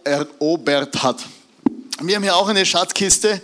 erobert 0.04 1.04
hat. 1.04 1.26
Wir 2.02 2.16
haben 2.16 2.24
hier 2.24 2.36
auch 2.36 2.50
eine 2.50 2.66
Schatzkiste 2.66 3.42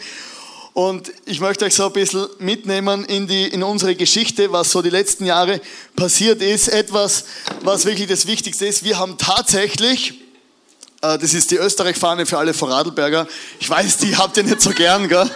und 0.73 1.11
ich 1.25 1.39
möchte 1.39 1.65
euch 1.65 1.75
so 1.75 1.87
ein 1.87 1.93
bisschen 1.93 2.27
mitnehmen 2.39 3.05
in, 3.05 3.27
die, 3.27 3.47
in 3.47 3.63
unsere 3.63 3.95
Geschichte, 3.95 4.51
was 4.51 4.71
so 4.71 4.81
die 4.81 4.89
letzten 4.89 5.25
Jahre 5.25 5.61
passiert 5.95 6.41
ist. 6.41 6.67
Etwas, 6.67 7.25
was 7.61 7.85
wirklich 7.85 8.07
das 8.07 8.27
Wichtigste 8.27 8.65
ist. 8.65 8.83
Wir 8.83 8.99
haben 8.99 9.17
tatsächlich, 9.17 10.21
äh, 11.01 11.17
das 11.17 11.33
ist 11.33 11.51
die 11.51 11.57
Österreich-Fahne 11.57 12.25
für 12.25 12.37
alle 12.37 12.53
Vorarlberger. 12.53 13.27
Ich 13.59 13.69
weiß, 13.69 13.97
die 13.97 14.17
habt 14.17 14.35
ihr 14.37 14.43
nicht 14.43 14.61
so 14.61 14.71
gern, 14.71 15.07
gell? 15.07 15.29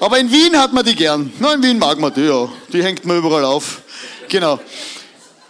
Aber 0.00 0.18
in 0.18 0.30
Wien 0.30 0.58
hat 0.58 0.72
man 0.72 0.84
die 0.84 0.94
gern. 0.94 1.32
Na, 1.38 1.54
in 1.54 1.62
Wien 1.62 1.78
mag 1.78 1.98
man 1.98 2.12
die, 2.12 2.22
ja. 2.22 2.48
Die 2.72 2.82
hängt 2.82 3.04
man 3.04 3.18
überall 3.18 3.44
auf. 3.44 3.82
Genau. 4.28 4.60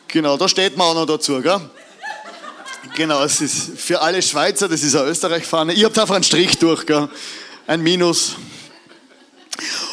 Genau, 0.08 0.36
da 0.36 0.48
steht 0.48 0.76
man 0.76 0.88
auch 0.88 0.94
noch 0.94 1.06
dazu, 1.06 1.40
gell? 1.40 1.60
Genau, 2.94 3.24
es 3.24 3.40
ist 3.40 3.78
für 3.78 4.00
alle 4.00 4.22
Schweizer, 4.22 4.68
das 4.68 4.82
ist 4.82 4.94
eine 4.94 5.08
Österreich-Fahne. 5.10 5.72
Ich 5.72 5.84
habe 5.84 6.00
einfach 6.00 6.14
einen 6.14 6.24
Strich 6.24 6.58
durch, 6.58 6.86
gell? 6.86 7.08
ein 7.66 7.82
Minus. 7.82 8.36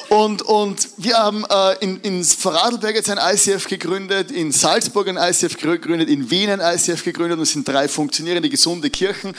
Und, 0.09 0.41
und 0.41 0.89
wir 0.97 1.17
haben 1.17 1.45
äh, 1.49 1.75
in, 1.79 2.01
in 2.01 2.23
Vorarlberg 2.23 2.95
jetzt 2.95 3.09
ein 3.09 3.17
ICF 3.17 3.67
gegründet, 3.67 4.31
in 4.31 4.51
Salzburg 4.51 5.07
ein 5.07 5.17
ICF 5.17 5.57
gegründet, 5.57 6.09
in 6.09 6.29
Wien 6.29 6.49
ein 6.49 6.59
ICF 6.59 7.03
gegründet 7.03 7.37
und 7.37 7.43
es 7.43 7.51
sind 7.51 7.67
drei 7.67 7.87
funktionierende, 7.87 8.49
gesunde 8.49 8.89
Kirchen. 8.89 9.33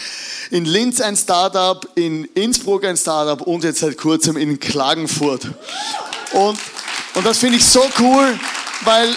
In 0.51 0.65
Linz 0.65 1.01
ein 1.01 1.17
Startup, 1.17 1.87
in 1.95 2.25
Innsbruck 2.35 2.85
ein 2.85 2.97
Startup 2.97 3.41
und 3.43 3.65
jetzt 3.65 3.81
seit 3.81 3.99
kurzem 3.99 4.37
in 4.37 4.59
Klagenfurt. 4.61 5.49
Und, 6.33 6.59
und 7.15 7.27
das 7.27 7.39
finde 7.39 7.59
ich 7.59 7.65
so 7.65 7.85
cool, 7.99 8.39
weil 8.85 9.15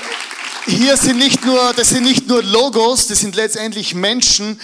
hier 0.66 0.98
sind 0.98 1.20
nicht 1.20 1.46
nur, 1.46 1.74
das 1.76 1.90
sind 1.90 2.04
nicht 2.04 2.28
nur 2.28 2.42
Logos, 2.42 3.08
das 3.08 3.20
sind 3.20 3.36
letztendlich 3.36 3.94
Menschen, 3.94 4.60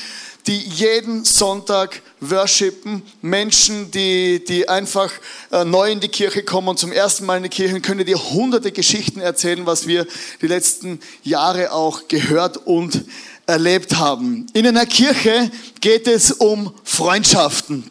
die 0.47 0.57
jeden 0.57 1.23
Sonntag 1.23 2.01
worshipen, 2.21 3.01
Menschen, 3.21 3.91
die, 3.91 4.43
die 4.45 4.69
einfach 4.69 5.11
äh, 5.51 5.65
neu 5.65 5.91
in 5.91 5.99
die 5.99 6.07
Kirche 6.07 6.43
kommen 6.43 6.69
und 6.69 6.79
zum 6.79 6.91
ersten 6.91 7.25
Mal 7.25 7.37
in 7.37 7.43
die 7.43 7.49
Kirche 7.49 7.75
und 7.75 7.81
können 7.81 8.05
dir 8.05 8.17
hunderte 8.31 8.71
Geschichten 8.71 9.19
erzählen, 9.19 9.65
was 9.65 9.87
wir 9.87 10.07
die 10.41 10.47
letzten 10.47 10.99
Jahre 11.23 11.71
auch 11.73 12.07
gehört 12.07 12.57
und 12.57 13.03
erlebt 13.47 13.97
haben. 13.97 14.45
In 14.53 14.67
einer 14.67 14.85
Kirche 14.85 15.51
geht 15.81 16.07
es 16.07 16.31
um 16.31 16.73
Freundschaften. 16.83 17.89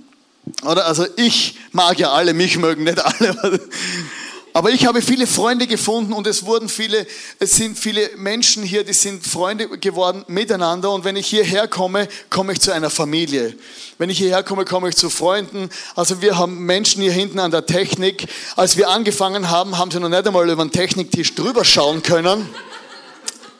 Oder? 0.62 0.86
Also 0.86 1.06
ich 1.16 1.58
mag 1.72 1.98
ja 1.98 2.12
alle, 2.12 2.32
mich 2.32 2.56
mögen 2.56 2.84
nicht 2.84 3.04
alle. 3.04 3.60
Aber 4.52 4.70
ich 4.70 4.86
habe 4.86 5.00
viele 5.00 5.28
Freunde 5.28 5.68
gefunden 5.68 6.12
und 6.12 6.26
es 6.26 6.44
wurden 6.44 6.68
viele, 6.68 7.06
es 7.38 7.54
sind 7.54 7.78
viele 7.78 8.10
Menschen 8.16 8.64
hier, 8.64 8.82
die 8.82 8.92
sind 8.92 9.24
Freunde 9.24 9.68
geworden 9.78 10.24
miteinander. 10.26 10.90
Und 10.90 11.04
wenn 11.04 11.14
ich 11.14 11.28
hierher 11.28 11.68
komme, 11.68 12.08
komme 12.30 12.54
ich 12.54 12.60
zu 12.60 12.72
einer 12.72 12.90
Familie. 12.90 13.54
Wenn 13.98 14.10
ich 14.10 14.18
hierher 14.18 14.42
komme, 14.42 14.64
komme 14.64 14.88
ich 14.88 14.96
zu 14.96 15.08
Freunden. 15.08 15.70
Also 15.94 16.20
wir 16.20 16.36
haben 16.36 16.64
Menschen 16.66 17.00
hier 17.00 17.12
hinten 17.12 17.38
an 17.38 17.52
der 17.52 17.64
Technik. 17.64 18.26
Als 18.56 18.76
wir 18.76 18.88
angefangen 18.88 19.50
haben, 19.50 19.78
haben 19.78 19.92
sie 19.92 20.00
noch 20.00 20.08
nicht 20.08 20.26
einmal 20.26 20.50
über 20.50 20.64
den 20.64 20.72
Techniktisch 20.72 21.34
drüber 21.36 21.64
schauen 21.64 22.02
können. 22.02 22.48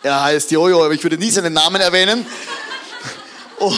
Er 0.03 0.25
heißt 0.25 0.51
Jojo, 0.51 0.85
aber 0.85 0.95
ich 0.95 1.03
würde 1.05 1.19
nie 1.19 1.31
seinen 1.31 1.53
Namen 1.53 1.81
erwähnen. 1.81 2.27
Oh. 3.61 3.75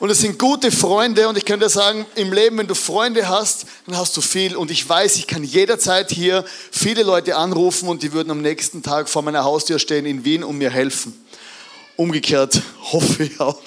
Und 0.00 0.10
es 0.10 0.20
sind 0.20 0.38
gute 0.38 0.70
Freunde 0.70 1.28
und 1.28 1.36
ich 1.36 1.44
kann 1.44 1.58
dir 1.58 1.68
sagen, 1.68 2.06
im 2.14 2.32
Leben, 2.32 2.58
wenn 2.58 2.68
du 2.68 2.74
Freunde 2.76 3.28
hast, 3.28 3.66
dann 3.86 3.96
hast 3.96 4.16
du 4.16 4.20
viel. 4.20 4.54
Und 4.54 4.70
ich 4.70 4.88
weiß, 4.88 5.16
ich 5.16 5.26
kann 5.26 5.42
jederzeit 5.42 6.12
hier 6.12 6.44
viele 6.70 7.02
Leute 7.02 7.34
anrufen 7.34 7.88
und 7.88 8.04
die 8.04 8.12
würden 8.12 8.30
am 8.30 8.40
nächsten 8.40 8.82
Tag 8.82 9.08
vor 9.08 9.22
meiner 9.22 9.42
Haustür 9.42 9.80
stehen 9.80 10.06
in 10.06 10.24
Wien 10.24 10.44
und 10.44 10.56
mir 10.56 10.70
helfen. 10.70 11.20
Umgekehrt 11.96 12.62
hoffe 12.92 13.24
ich 13.24 13.40
auch. 13.40 13.58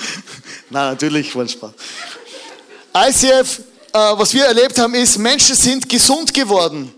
Nein, 0.70 0.92
natürlich, 0.92 1.36
war 1.36 1.46
Spaß. 1.46 1.72
ICF, 2.96 3.60
äh, 3.92 3.98
was 3.98 4.34
wir 4.34 4.46
erlebt 4.46 4.80
haben, 4.80 4.96
ist, 4.96 5.18
Menschen 5.18 5.56
sind 5.56 5.90
gesund 5.90 6.34
geworden. 6.34 6.94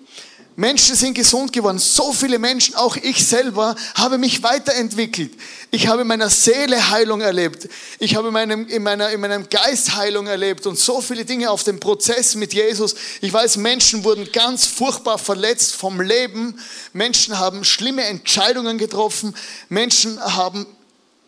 Menschen 0.56 0.96
sind 0.96 1.16
gesund 1.16 1.52
geworden. 1.52 1.80
So 1.80 2.14
viele 2.14 2.38
Menschen, 2.38 2.76
auch 2.76 2.96
ich 2.96 3.26
selber, 3.26 3.76
habe 3.96 4.18
mich 4.18 4.44
weiterentwickelt. 4.44 5.32
Ich 5.72 5.88
habe 5.88 6.04
in 6.04 6.08
meiner 6.08 6.30
Seele 6.30 6.92
Heilung 6.92 7.22
erlebt. 7.22 7.68
Ich 7.98 8.16
habe 8.16 8.28
in 8.28 8.34
meinem, 8.34 8.68
in, 8.68 8.84
meiner, 8.84 9.10
in 9.10 9.20
meinem 9.20 9.50
Geist 9.50 9.96
Heilung 9.96 10.28
erlebt 10.28 10.68
und 10.68 10.78
so 10.78 11.02
viele 11.02 11.26
Dinge 11.26 11.50
auf 11.50 11.64
dem 11.64 11.80
Prozess 11.80 12.36
mit 12.36 12.54
Jesus. 12.54 12.96
Ich 13.22 13.34
weiß, 13.34 13.58
Menschen 13.58 14.04
wurden 14.04 14.32
ganz 14.32 14.68
furchtbar 14.68 15.18
verletzt 15.18 15.76
vom 15.76 16.00
Leben. 16.00 16.60
Menschen 16.94 17.40
haben 17.40 17.64
schlimme 17.64 18.04
Entscheidungen 18.04 18.78
getroffen. 18.78 19.36
Menschen 19.70 20.20
haben 20.20 20.68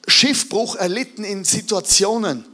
Schiffbruch 0.08 0.76
erlitten 0.76 1.24
in 1.24 1.44
Situationen. 1.44 2.46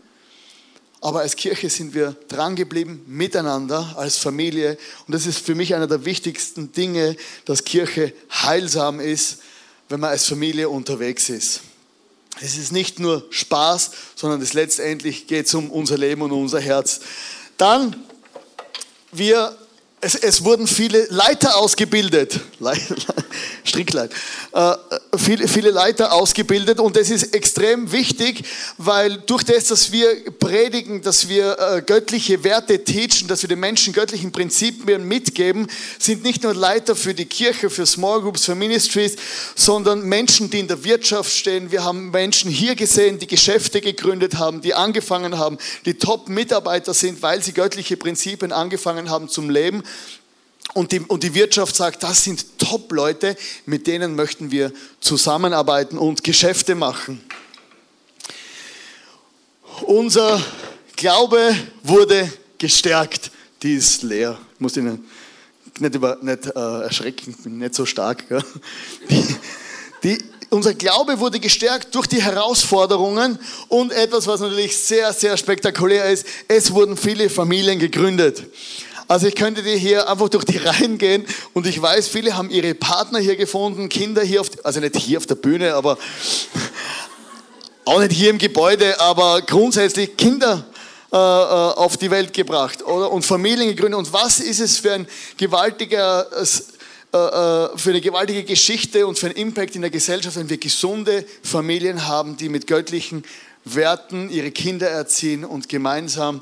Aber 1.01 1.21
als 1.21 1.35
Kirche 1.35 1.69
sind 1.69 1.95
wir 1.95 2.15
drangeblieben, 2.27 3.01
miteinander, 3.07 3.95
als 3.97 4.17
Familie. 4.17 4.77
Und 5.07 5.15
das 5.15 5.25
ist 5.25 5.39
für 5.39 5.55
mich 5.55 5.73
einer 5.73 5.87
der 5.87 6.05
wichtigsten 6.05 6.71
Dinge, 6.71 7.17
dass 7.45 7.63
Kirche 7.63 8.13
heilsam 8.31 8.99
ist, 8.99 9.39
wenn 9.89 9.99
man 9.99 10.11
als 10.11 10.25
Familie 10.25 10.69
unterwegs 10.69 11.29
ist. 11.29 11.61
Es 12.39 12.55
ist 12.55 12.71
nicht 12.71 12.99
nur 12.99 13.25
Spaß, 13.31 13.91
sondern 14.15 14.41
es 14.41 14.53
letztendlich 14.53 15.25
geht 15.25 15.47
es 15.47 15.53
um 15.55 15.71
unser 15.71 15.97
Leben 15.97 16.21
und 16.21 16.31
unser 16.31 16.61
Herz. 16.61 17.01
Dann, 17.57 17.95
wir 19.11 19.57
es, 20.01 20.15
es, 20.15 20.43
wurden 20.43 20.65
viele 20.65 21.05
Leiter 21.09 21.57
ausgebildet, 21.57 22.39
Strickleiter, 23.63 24.13
äh, 24.51 24.75
viele, 25.15 25.47
viele 25.47 25.69
Leiter 25.69 26.11
ausgebildet 26.13 26.79
und 26.79 26.95
das 26.95 27.11
ist 27.11 27.35
extrem 27.35 27.91
wichtig, 27.91 28.43
weil 28.77 29.17
durch 29.19 29.43
das, 29.43 29.65
dass 29.65 29.91
wir 29.91 30.07
predigen, 30.39 31.03
dass 31.03 31.29
wir 31.29 31.57
äh, 31.59 31.81
göttliche 31.83 32.43
Werte 32.43 32.83
teachen, 32.83 33.27
dass 33.27 33.43
wir 33.43 33.49
den 33.49 33.59
Menschen 33.59 33.93
göttlichen 33.93 34.31
Prinzipien 34.31 35.07
mitgeben, 35.07 35.67
sind 35.99 36.23
nicht 36.23 36.41
nur 36.41 36.55
Leiter 36.55 36.95
für 36.95 37.13
die 37.13 37.25
Kirche, 37.25 37.69
für 37.69 37.85
Small 37.85 38.21
Groups, 38.21 38.45
für 38.45 38.55
Ministries, 38.55 39.15
sondern 39.55 40.01
Menschen, 40.01 40.49
die 40.49 40.59
in 40.59 40.67
der 40.67 40.83
Wirtschaft 40.83 41.31
stehen. 41.31 41.71
Wir 41.71 41.83
haben 41.83 42.09
Menschen 42.09 42.49
hier 42.49 42.75
gesehen, 42.75 43.19
die 43.19 43.27
Geschäfte 43.27 43.81
gegründet 43.81 44.39
haben, 44.39 44.61
die 44.61 44.73
angefangen 44.73 45.37
haben, 45.37 45.59
die 45.85 45.93
Top-Mitarbeiter 45.93 46.95
sind, 46.95 47.21
weil 47.21 47.43
sie 47.43 47.53
göttliche 47.53 47.97
Prinzipien 47.97 48.51
angefangen 48.51 49.11
haben 49.11 49.29
zum 49.29 49.51
Leben. 49.51 49.83
Und 50.73 50.91
die, 50.91 51.01
und 51.01 51.23
die 51.23 51.33
Wirtschaft 51.33 51.75
sagt, 51.75 52.03
das 52.03 52.23
sind 52.23 52.57
Top-Leute, 52.57 53.35
mit 53.65 53.87
denen 53.87 54.15
möchten 54.15 54.51
wir 54.51 54.71
zusammenarbeiten 55.01 55.97
und 55.97 56.23
Geschäfte 56.23 56.75
machen. 56.75 57.21
Unser 59.81 60.41
Glaube 60.95 61.55
wurde 61.83 62.31
gestärkt. 62.57 63.31
Die 63.63 63.75
ist 63.75 64.03
leer. 64.03 64.39
Ich 64.53 64.59
muss 64.59 64.77
Ihnen 64.77 65.05
nicht, 65.79 65.95
über, 65.95 66.17
nicht 66.21 66.45
äh, 66.45 66.81
erschrecken, 66.83 67.31
ich 67.31 67.43
bin 67.43 67.57
nicht 67.57 67.75
so 67.75 67.85
stark. 67.85 68.23
Die, 69.09 69.35
Die, 70.03 70.17
unser 70.49 70.73
Glaube 70.73 71.19
wurde 71.19 71.39
gestärkt 71.39 71.93
durch 71.93 72.07
die 72.07 72.21
Herausforderungen 72.21 73.37
und 73.67 73.91
etwas, 73.91 74.25
was 74.25 74.41
natürlich 74.41 74.75
sehr, 74.77 75.13
sehr 75.13 75.37
spektakulär 75.37 76.09
ist, 76.09 76.25
es 76.47 76.73
wurden 76.73 76.97
viele 76.97 77.29
Familien 77.29 77.77
gegründet. 77.77 78.43
Also 79.11 79.27
ich 79.27 79.35
könnte 79.35 79.61
dir 79.61 79.75
hier 79.75 80.07
einfach 80.09 80.29
durch 80.29 80.45
die 80.45 80.55
Reihen 80.55 80.97
gehen 80.97 81.25
und 81.51 81.67
ich 81.67 81.81
weiß, 81.81 82.07
viele 82.07 82.37
haben 82.37 82.49
ihre 82.49 82.73
Partner 82.73 83.19
hier 83.19 83.35
gefunden, 83.35 83.89
Kinder 83.89 84.21
hier, 84.23 84.39
auf, 84.39 84.47
also 84.63 84.79
nicht 84.79 84.95
hier 84.95 85.17
auf 85.17 85.25
der 85.25 85.35
Bühne, 85.35 85.73
aber 85.73 85.97
auch 87.83 87.99
nicht 87.99 88.13
hier 88.13 88.29
im 88.29 88.37
Gebäude, 88.37 88.97
aber 89.01 89.41
grundsätzlich 89.41 90.15
Kinder 90.15 90.65
äh, 91.11 91.17
äh, 91.17 91.19
auf 91.19 91.97
die 91.97 92.09
Welt 92.09 92.31
gebracht 92.31 92.85
oder? 92.85 93.11
und 93.11 93.25
Familien 93.25 93.67
gegründet. 93.67 93.99
Und 93.99 94.13
was 94.13 94.39
ist 94.39 94.61
es 94.61 94.77
für 94.77 94.93
ein 94.93 95.05
gewaltiger, 95.35 96.27
äh, 96.31 96.45
für 97.11 97.89
eine 97.89 97.99
gewaltige 97.99 98.45
Geschichte 98.45 99.05
und 99.05 99.19
für 99.19 99.25
einen 99.25 99.35
Impact 99.35 99.75
in 99.75 99.81
der 99.81 99.91
Gesellschaft, 99.91 100.37
wenn 100.37 100.49
wir 100.49 100.57
gesunde 100.57 101.25
Familien 101.43 102.07
haben, 102.07 102.37
die 102.37 102.47
mit 102.47 102.65
göttlichen 102.65 103.25
Werten 103.65 104.29
ihre 104.29 104.51
Kinder 104.51 104.87
erziehen 104.87 105.43
und 105.43 105.67
gemeinsam 105.67 106.41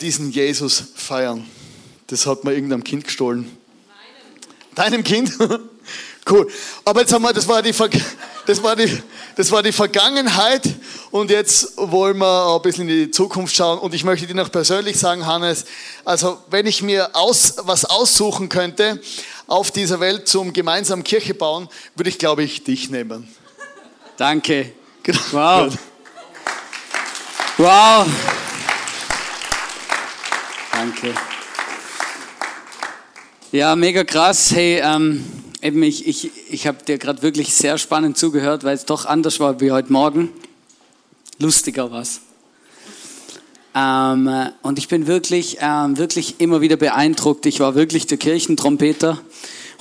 diesen 0.00 0.30
Jesus 0.30 0.84
feiern. 0.94 1.44
Das 2.06 2.26
hat 2.26 2.44
mir 2.44 2.52
irgendeinem 2.52 2.84
Kind 2.84 3.04
gestohlen. 3.04 3.56
Deinem 4.74 5.04
Kind? 5.04 5.32
cool. 6.30 6.50
Aber 6.84 7.00
jetzt 7.00 7.12
haben 7.12 7.22
wir, 7.22 7.32
das 7.32 7.48
war 7.48 7.62
die, 7.62 7.72
das 8.46 8.62
war 8.62 8.76
die, 8.76 9.02
das 9.36 9.50
war 9.50 9.62
die 9.62 9.72
Vergangenheit 9.72 10.62
und 11.10 11.30
jetzt 11.30 11.76
wollen 11.76 12.18
wir 12.18 12.54
ein 12.54 12.62
bisschen 12.62 12.88
in 12.88 13.06
die 13.06 13.10
Zukunft 13.10 13.54
schauen 13.54 13.78
und 13.78 13.94
ich 13.94 14.04
möchte 14.04 14.26
dir 14.26 14.34
noch 14.34 14.50
persönlich 14.50 14.98
sagen, 14.98 15.26
Hannes, 15.26 15.64
also 16.04 16.38
wenn 16.50 16.66
ich 16.66 16.82
mir 16.82 17.14
aus, 17.14 17.54
was 17.62 17.84
aussuchen 17.84 18.48
könnte 18.48 19.00
auf 19.46 19.70
dieser 19.70 20.00
Welt 20.00 20.28
zum 20.28 20.52
gemeinsamen 20.52 21.04
Kirche 21.04 21.34
bauen, 21.34 21.68
würde 21.94 22.10
ich 22.10 22.18
glaube 22.18 22.42
ich 22.42 22.64
dich 22.64 22.90
nehmen. 22.90 23.28
Danke. 24.16 24.72
Genau. 25.02 25.20
Wow. 25.32 25.74
Wow. 27.58 28.06
Danke. 30.72 31.14
Ja, 33.54 33.76
mega 33.76 34.02
krass. 34.02 34.50
Hey, 34.50 34.80
ähm, 34.82 35.24
eben 35.62 35.80
ich, 35.84 36.08
ich, 36.08 36.28
ich 36.50 36.66
habe 36.66 36.78
dir 36.84 36.98
gerade 36.98 37.22
wirklich 37.22 37.54
sehr 37.54 37.78
spannend 37.78 38.18
zugehört, 38.18 38.64
weil 38.64 38.74
es 38.74 38.84
doch 38.84 39.06
anders 39.06 39.38
war 39.38 39.60
wie 39.60 39.70
heute 39.70 39.92
Morgen. 39.92 40.30
Lustiger 41.38 41.92
was. 41.92 42.20
Ähm, 43.72 44.28
und 44.62 44.80
ich 44.80 44.88
bin 44.88 45.06
wirklich, 45.06 45.58
ähm, 45.60 45.96
wirklich 45.96 46.40
immer 46.40 46.62
wieder 46.62 46.74
beeindruckt. 46.74 47.46
Ich 47.46 47.60
war 47.60 47.76
wirklich 47.76 48.08
der 48.08 48.18
Kirchentrompeter. 48.18 49.20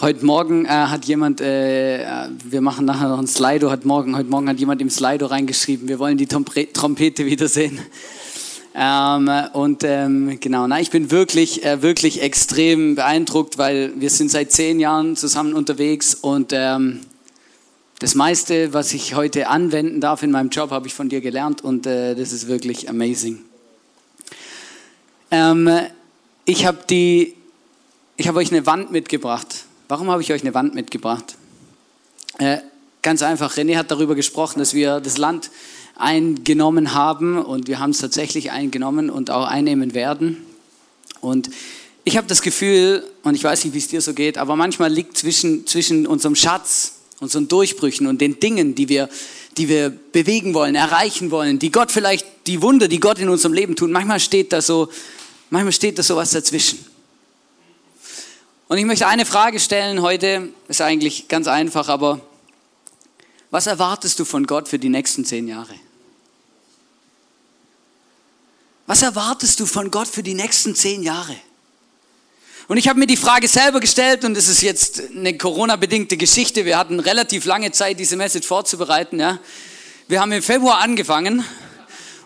Heute 0.01 0.24
Morgen 0.24 0.65
äh, 0.65 0.68
hat 0.68 1.06
jemand, 1.06 1.42
äh, 1.42 2.27
wir 2.44 2.62
machen 2.62 2.86
nachher 2.86 3.10
noch 3.10 3.18
ein 3.18 3.25
Slido, 3.25 3.72
hat 3.72 3.86
morgen, 3.86 4.15
heute 4.15 4.30
Morgen 4.30 4.50
hat 4.50 4.60
jemand 4.60 4.84
im 4.84 4.92
Slido 4.92 5.25
reingeschrieben, 5.25 5.88
wir 5.88 5.98
wollen 5.98 6.20
die 6.20 6.27
Trompete 6.27 7.25
wiedersehen. 7.25 7.80
Ähm, 8.75 9.30
und 9.53 9.84
ähm, 9.84 10.39
genau, 10.39 10.65
na, 10.65 10.80
ich 10.80 10.89
bin 10.89 11.12
wirklich, 11.12 11.63
äh, 11.63 11.82
wirklich 11.84 12.22
extrem 12.22 12.96
beeindruckt, 12.96 13.58
weil 13.58 13.94
wir 13.98 14.10
sind 14.10 14.32
seit 14.32 14.51
zehn 14.51 14.80
Jahren 14.80 15.15
zusammen 15.15 15.53
unterwegs 15.53 16.15
und 16.15 16.51
ähm, 16.53 17.01
das 18.00 18.15
meiste, 18.15 18.74
was 18.74 18.94
ich 18.94 19.15
heute 19.15 19.48
anwenden 19.48 20.01
darf 20.01 20.24
in 20.24 20.32
meinem 20.32 20.50
Job, 20.50 20.72
habe 20.72 20.88
ich 20.88 20.94
von 20.94 21.08
dir 21.08 21.22
gelernt 21.22 21.63
und 21.63 21.86
äh, 21.86 22.15
das 22.15 22.34
ist 22.34 22.48
wirklich 22.48 22.89
amazing. 22.89 23.39
Ähm, 25.30 25.70
ich 26.46 26.65
habe 26.65 26.80
die, 26.89 27.36
euch 28.20 28.51
eine 28.51 28.65
Wand 28.65 28.92
mitgebracht. 28.92 29.65
Warum 29.88 30.10
habe 30.10 30.22
ich 30.22 30.34
euch 30.34 30.42
eine 30.42 30.53
Wand 30.53 30.74
mitgebracht? 30.74 31.36
Äh, 32.39 32.58
ganz 33.03 33.22
einfach. 33.22 33.56
René 33.56 33.77
hat 33.77 33.92
darüber 33.92 34.15
gesprochen, 34.15 34.60
dass 34.60 34.74
wir 34.74 35.00
das 35.00 35.18
Land 35.18 35.51
eingenommen 35.95 36.93
haben 36.93 37.38
und 37.38 37.67
wir 37.67 37.79
haben 37.79 37.91
es 37.91 38.00
tatsächlich 38.00 38.51
eingenommen 38.51 39.09
und 39.09 39.29
auch 39.29 39.47
einnehmen 39.47 39.93
werden. 39.93 40.45
Und 41.21 41.50
ich 42.03 42.17
habe 42.17 42.27
das 42.27 42.41
Gefühl, 42.41 43.03
und 43.23 43.35
ich 43.35 43.43
weiß 43.43 43.63
nicht, 43.63 43.73
wie 43.73 43.77
es 43.77 43.88
dir 43.88 44.01
so 44.01 44.13
geht, 44.13 44.38
aber 44.38 44.55
manchmal 44.55 44.91
liegt 44.91 45.17
zwischen, 45.17 45.65
zwischen 45.67 46.05
unserem 46.05 46.35
Schatz, 46.35 46.95
unseren 47.19 47.47
Durchbrüchen 47.47 48.07
und 48.07 48.19
den 48.19 48.39
Dingen, 48.39 48.75
die 48.75 48.89
wir, 48.89 49.07
die 49.57 49.69
wir 49.69 49.89
bewegen 49.89 50.53
wollen, 50.53 50.75
erreichen 50.75 51.31
wollen, 51.31 51.59
die 51.59 51.71
Gott 51.71 51.91
vielleicht, 51.91 52.25
die 52.47 52.62
Wunder, 52.62 52.88
die 52.88 53.00
Gott 53.00 53.19
in 53.19 53.29
unserem 53.29 53.53
Leben 53.53 53.75
tut, 53.75 53.89
manchmal 53.89 54.19
steht 54.19 54.51
da 54.51 54.62
so, 54.62 54.89
manchmal 55.50 55.71
steht 55.71 55.97
da 55.97 56.03
so 56.03 56.15
was 56.17 56.31
dazwischen. 56.31 56.79
Und 58.67 58.77
ich 58.77 58.85
möchte 58.85 59.07
eine 59.07 59.25
Frage 59.25 59.59
stellen 59.59 60.01
heute, 60.01 60.50
ist 60.67 60.81
eigentlich 60.81 61.27
ganz 61.27 61.47
einfach, 61.47 61.88
aber 61.88 62.19
was 63.51 63.67
erwartest 63.67 64.19
du 64.19 64.25
von 64.25 64.47
Gott 64.47 64.67
für 64.67 64.79
die 64.79 64.89
nächsten 64.89 65.23
zehn 65.25 65.47
Jahre? 65.47 65.75
Was 68.93 69.01
erwartest 69.01 69.60
du 69.60 69.65
von 69.65 69.89
Gott 69.89 70.08
für 70.08 70.21
die 70.21 70.36
nächsten 70.36 70.75
zehn 70.75 71.01
Jahre? 71.01 71.36
Und 72.67 72.77
ich 72.77 72.88
habe 72.88 72.99
mir 72.99 73.08
die 73.08 73.17
Frage 73.17 73.47
selber 73.47 73.79
gestellt 73.79 74.23
und 74.23 74.38
es 74.38 74.47
ist 74.47 74.62
jetzt 74.62 75.01
eine 75.10 75.36
Corona-bedingte 75.36 76.15
Geschichte. 76.15 76.63
Wir 76.63 76.77
hatten 76.77 76.99
relativ 76.99 77.45
lange 77.45 77.71
Zeit, 77.71 77.99
diese 77.99 78.15
Message 78.17 78.47
vorzubereiten. 78.47 79.19
Ja. 79.19 79.39
Wir 80.08 80.21
haben 80.21 80.32
im 80.32 80.43
Februar 80.43 80.77
angefangen 80.77 81.43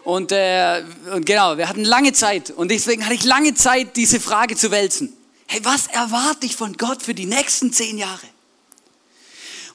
und, 0.03 0.34
äh, 0.34 0.84
und 1.13 1.25
genau, 1.25 1.58
wir 1.58 1.69
hatten 1.69 1.86
lange 1.86 2.12
Zeit 2.12 2.51
und 2.51 2.69
deswegen 2.69 3.06
hatte 3.06 3.15
ich 3.15 3.23
lange 3.23 3.53
Zeit, 3.53 3.95
diese 3.95 4.19
Frage 4.19 4.58
zu 4.58 4.69
wälzen. 4.69 5.13
Hey, 5.47 5.62
was 5.63 5.88
erwarte 5.88 6.47
ich 6.47 6.58
von 6.58 6.73
Gott 6.73 7.01
für 7.01 7.13
die 7.13 7.27
nächsten 7.27 7.71
zehn 7.71 7.97
Jahre? 7.97 8.27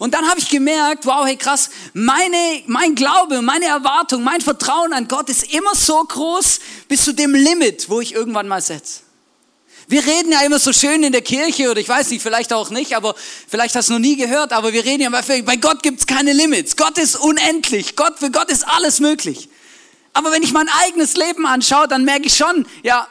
Und 0.03 0.15
dann 0.15 0.29
habe 0.29 0.41
ich 0.41 0.49
gemerkt, 0.49 1.07
wow, 1.07 1.25
hey 1.25 1.37
krass, 1.37 1.71
meine, 1.93 2.65
mein 2.67 2.97
Glaube, 2.97 3.41
meine 3.41 3.67
Erwartung, 3.67 4.25
mein 4.25 4.41
Vertrauen 4.41 4.93
an 4.93 5.07
Gott 5.07 5.29
ist 5.29 5.55
immer 5.55 5.77
so 5.77 6.03
groß 6.03 6.59
bis 6.89 7.05
zu 7.05 7.13
dem 7.13 7.37
Limit, 7.37 7.89
wo 7.89 8.01
ich 8.01 8.13
irgendwann 8.13 8.49
mal 8.49 8.61
setze. 8.61 9.03
Wir 9.87 10.05
reden 10.05 10.33
ja 10.33 10.41
immer 10.41 10.59
so 10.59 10.73
schön 10.73 11.05
in 11.05 11.13
der 11.13 11.23
Kirche 11.23 11.71
oder 11.71 11.79
ich 11.79 11.89
weiß 11.89 12.11
nicht, 12.11 12.21
vielleicht 12.21 12.53
auch 12.53 12.71
nicht, 12.71 12.97
aber 12.97 13.15
vielleicht 13.47 13.77
hast 13.77 13.91
du 13.91 13.93
noch 13.93 14.01
nie 14.01 14.17
gehört, 14.17 14.53
aber 14.53 14.73
wir 14.73 14.85
reden 14.85 15.03
ja 15.03 15.07
immer, 15.07 15.23
bei 15.23 15.55
Gott 15.55 15.85
gibt 15.85 16.01
es 16.01 16.07
keine 16.09 16.33
Limits. 16.33 16.77
Gott 16.77 16.99
ist 16.99 17.15
unendlich. 17.15 17.95
Gott, 17.95 18.19
für 18.19 18.33
Gott 18.33 18.51
ist 18.51 18.67
alles 18.67 18.99
möglich. 18.99 19.51
Aber 20.15 20.33
wenn 20.33 20.43
ich 20.43 20.51
mein 20.51 20.69
eigenes 20.83 21.15
Leben 21.15 21.47
anschaue, 21.47 21.87
dann 21.87 22.05
merke 22.05 22.27
ich 22.27 22.37
schon, 22.37 22.67
ja, 22.83 23.07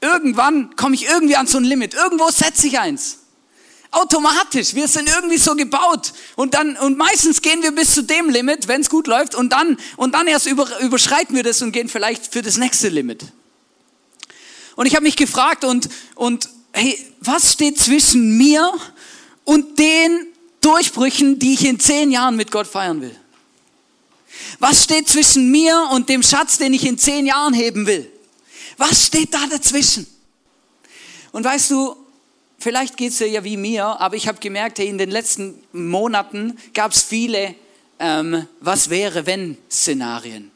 irgendwann 0.00 0.76
komme 0.76 0.94
ich 0.94 1.04
irgendwie 1.04 1.34
an 1.34 1.48
so 1.48 1.58
ein 1.58 1.64
Limit. 1.64 1.94
Irgendwo 1.94 2.30
setze 2.30 2.68
ich 2.68 2.78
eins. 2.78 3.18
Automatisch. 3.90 4.74
Wir 4.74 4.86
sind 4.86 5.08
irgendwie 5.08 5.38
so 5.38 5.54
gebaut. 5.54 6.12
Und 6.36 6.54
dann, 6.54 6.76
und 6.76 6.98
meistens 6.98 7.40
gehen 7.40 7.62
wir 7.62 7.72
bis 7.72 7.94
zu 7.94 8.02
dem 8.02 8.28
Limit, 8.28 8.68
wenn 8.68 8.82
es 8.82 8.90
gut 8.90 9.06
läuft, 9.06 9.34
und 9.34 9.52
dann, 9.52 9.78
und 9.96 10.14
dann 10.14 10.26
erst 10.26 10.46
über, 10.46 10.78
überschreiten 10.80 11.34
wir 11.34 11.42
das 11.42 11.62
und 11.62 11.72
gehen 11.72 11.88
vielleicht 11.88 12.32
für 12.32 12.42
das 12.42 12.58
nächste 12.58 12.88
Limit. 12.88 13.24
Und 14.76 14.86
ich 14.86 14.94
habe 14.94 15.04
mich 15.04 15.16
gefragt, 15.16 15.64
und, 15.64 15.88
und 16.14 16.48
hey, 16.72 16.98
was 17.20 17.52
steht 17.54 17.78
zwischen 17.78 18.36
mir 18.36 18.70
und 19.44 19.78
den 19.78 20.28
Durchbrüchen, 20.60 21.38
die 21.38 21.54
ich 21.54 21.64
in 21.64 21.80
zehn 21.80 22.10
Jahren 22.10 22.36
mit 22.36 22.50
Gott 22.50 22.66
feiern 22.66 23.00
will? 23.00 23.16
Was 24.58 24.84
steht 24.84 25.08
zwischen 25.08 25.50
mir 25.50 25.88
und 25.92 26.08
dem 26.08 26.22
Schatz, 26.22 26.58
den 26.58 26.74
ich 26.74 26.84
in 26.84 26.98
zehn 26.98 27.26
Jahren 27.26 27.54
heben 27.54 27.86
will? 27.86 28.10
Was 28.76 29.06
steht 29.06 29.32
da 29.32 29.46
dazwischen? 29.46 30.06
Und 31.32 31.44
weißt 31.44 31.70
du, 31.70 31.96
Vielleicht 32.58 32.96
geht 32.96 33.12
es 33.12 33.18
dir 33.18 33.28
ja 33.28 33.44
wie 33.44 33.56
mir, 33.56 33.84
aber 33.84 34.16
ich 34.16 34.26
habe 34.26 34.38
gemerkt, 34.40 34.78
hey, 34.78 34.88
in 34.88 34.98
den 34.98 35.10
letzten 35.10 35.62
Monaten 35.72 36.58
gab 36.74 36.92
es 36.92 37.02
viele 37.02 37.54
ähm, 38.00 38.46
Was 38.60 38.90
wäre 38.90 39.26
wenn 39.26 39.56
Szenarien. 39.70 40.50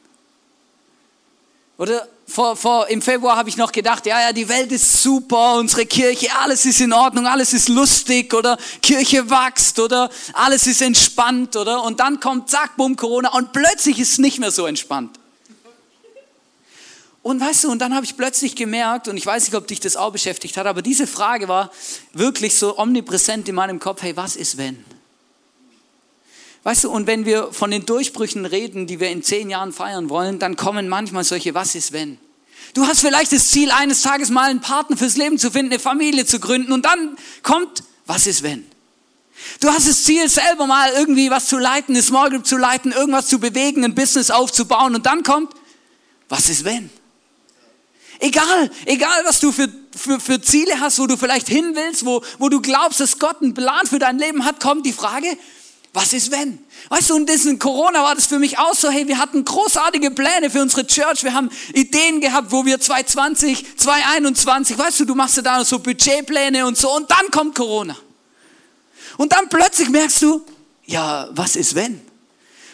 Oder 1.77 2.07
vor, 2.27 2.55
vor, 2.55 2.87
im 2.87 3.01
Februar 3.01 3.35
habe 3.35 3.49
ich 3.49 3.57
noch 3.57 3.71
gedacht, 3.71 4.05
ja, 4.05 4.19
ja, 4.19 4.33
die 4.33 4.47
Welt 4.47 4.71
ist 4.71 5.01
super, 5.01 5.55
unsere 5.55 5.85
Kirche, 5.85 6.27
alles 6.41 6.65
ist 6.65 6.81
in 6.81 6.93
Ordnung, 6.93 7.27
alles 7.27 7.53
ist 7.53 7.67
lustig 7.69 8.33
oder 8.33 8.57
Kirche 8.81 9.29
wächst 9.29 9.79
oder 9.79 10.09
alles 10.33 10.67
ist 10.67 10.81
entspannt 10.81 11.55
oder 11.55 11.83
und 11.83 11.99
dann 11.99 12.19
kommt 12.19 12.49
zack, 12.49 12.77
bumm, 12.77 12.95
Corona 12.95 13.29
und 13.33 13.51
plötzlich 13.51 13.99
ist 13.99 14.13
es 14.13 14.17
nicht 14.19 14.39
mehr 14.39 14.51
so 14.51 14.65
entspannt. 14.65 15.19
Und 17.23 17.39
weißt 17.39 17.63
du, 17.63 17.71
und 17.71 17.79
dann 17.79 17.95
habe 17.95 18.05
ich 18.05 18.17
plötzlich 18.17 18.53
gemerkt, 18.53 19.07
und 19.07 19.15
ich 19.15 19.25
weiß 19.25 19.45
nicht, 19.45 19.55
ob 19.55 19.65
dich 19.65 19.79
das 19.79 19.95
auch 19.95 20.11
beschäftigt 20.11 20.57
hat, 20.57 20.67
aber 20.67 20.81
diese 20.81 21.07
Frage 21.07 21.47
war 21.47 21.71
wirklich 22.11 22.55
so 22.55 22.77
omnipräsent 22.77 23.47
in 23.47 23.55
meinem 23.55 23.79
Kopf, 23.79 24.01
hey, 24.01 24.15
was 24.17 24.35
ist 24.35 24.57
wenn? 24.57 24.83
Weißt 26.63 26.83
du, 26.83 26.91
und 26.91 27.07
wenn 27.07 27.25
wir 27.25 27.53
von 27.53 27.71
den 27.71 27.85
Durchbrüchen 27.85 28.45
reden, 28.45 28.87
die 28.87 28.99
wir 28.99 29.09
in 29.09 29.23
zehn 29.23 29.49
Jahren 29.49 29.71
feiern 29.71 30.09
wollen, 30.09 30.37
dann 30.37 30.57
kommen 30.57 30.89
manchmal 30.89 31.23
solche 31.23 31.53
Was 31.53 31.75
ist 31.75 31.93
wenn? 31.93 32.17
Du 32.73 32.85
hast 32.85 32.99
vielleicht 32.99 33.31
das 33.31 33.49
Ziel, 33.51 33.71
eines 33.71 34.01
Tages 34.01 34.29
mal 34.29 34.49
einen 34.49 34.61
Partner 34.61 34.97
fürs 34.97 35.15
Leben 35.15 35.37
zu 35.37 35.49
finden, 35.49 35.71
eine 35.71 35.79
Familie 35.79 36.25
zu 36.25 36.41
gründen, 36.41 36.73
und 36.73 36.83
dann 36.83 37.17
kommt, 37.41 37.83
was 38.05 38.27
ist 38.27 38.43
wenn? 38.43 38.65
Du 39.61 39.69
hast 39.69 39.87
das 39.87 40.03
Ziel, 40.03 40.27
selber 40.27 40.67
mal 40.67 40.91
irgendwie 40.91 41.29
was 41.29 41.47
zu 41.47 41.57
leiten, 41.57 41.95
eine 41.95 42.03
Small 42.03 42.29
Group 42.31 42.45
zu 42.45 42.57
leiten, 42.57 42.91
irgendwas 42.91 43.27
zu 43.27 43.39
bewegen, 43.39 43.85
ein 43.85 43.95
Business 43.95 44.29
aufzubauen, 44.29 44.93
und 44.93 45.05
dann 45.05 45.23
kommt, 45.23 45.53
was 46.27 46.49
ist 46.49 46.65
wenn? 46.65 46.89
Egal, 48.23 48.71
egal 48.85 49.25
was 49.25 49.41
du 49.41 49.51
für, 49.51 49.67
für, 49.93 50.17
für 50.17 50.41
Ziele 50.41 50.79
hast, 50.79 50.97
wo 50.97 51.07
du 51.07 51.17
vielleicht 51.17 51.49
hin 51.49 51.71
willst, 51.75 52.05
wo, 52.05 52.23
wo 52.39 52.47
du 52.47 52.61
glaubst, 52.61 53.01
dass 53.01 53.19
Gott 53.19 53.41
einen 53.41 53.53
Plan 53.53 53.85
für 53.85 53.99
dein 53.99 54.17
Leben 54.17 54.45
hat, 54.45 54.61
kommt 54.61 54.85
die 54.85 54.93
Frage, 54.93 55.37
Was 55.91 56.13
ist 56.13 56.31
wenn? 56.31 56.57
Weißt 56.87 57.09
du, 57.09 57.17
in 57.17 57.59
Corona 57.59 58.01
war 58.01 58.15
das 58.15 58.27
für 58.27 58.39
mich 58.39 58.57
auch 58.57 58.75
so, 58.75 58.89
hey, 58.89 59.09
wir 59.09 59.17
hatten 59.17 59.43
großartige 59.43 60.11
Pläne 60.11 60.49
für 60.49 60.61
unsere 60.61 60.87
Church, 60.87 61.25
wir 61.25 61.33
haben 61.33 61.49
Ideen 61.73 62.21
gehabt, 62.21 62.49
wo 62.49 62.65
wir 62.65 62.79
2020, 62.79 63.77
2021, 63.77 64.77
weißt 64.77 65.01
du, 65.01 65.05
du 65.05 65.15
machst 65.15 65.35
ja 65.35 65.43
da 65.43 65.65
so 65.65 65.79
Budgetpläne 65.79 66.65
und 66.65 66.77
so, 66.77 66.95
und 66.95 67.11
dann 67.11 67.29
kommt 67.29 67.55
Corona. 67.55 67.97
Und 69.17 69.33
dann 69.33 69.49
plötzlich 69.49 69.89
merkst 69.89 70.21
du, 70.21 70.45
ja, 70.85 71.27
was 71.31 71.57
ist 71.57 71.75
wenn? 71.75 71.99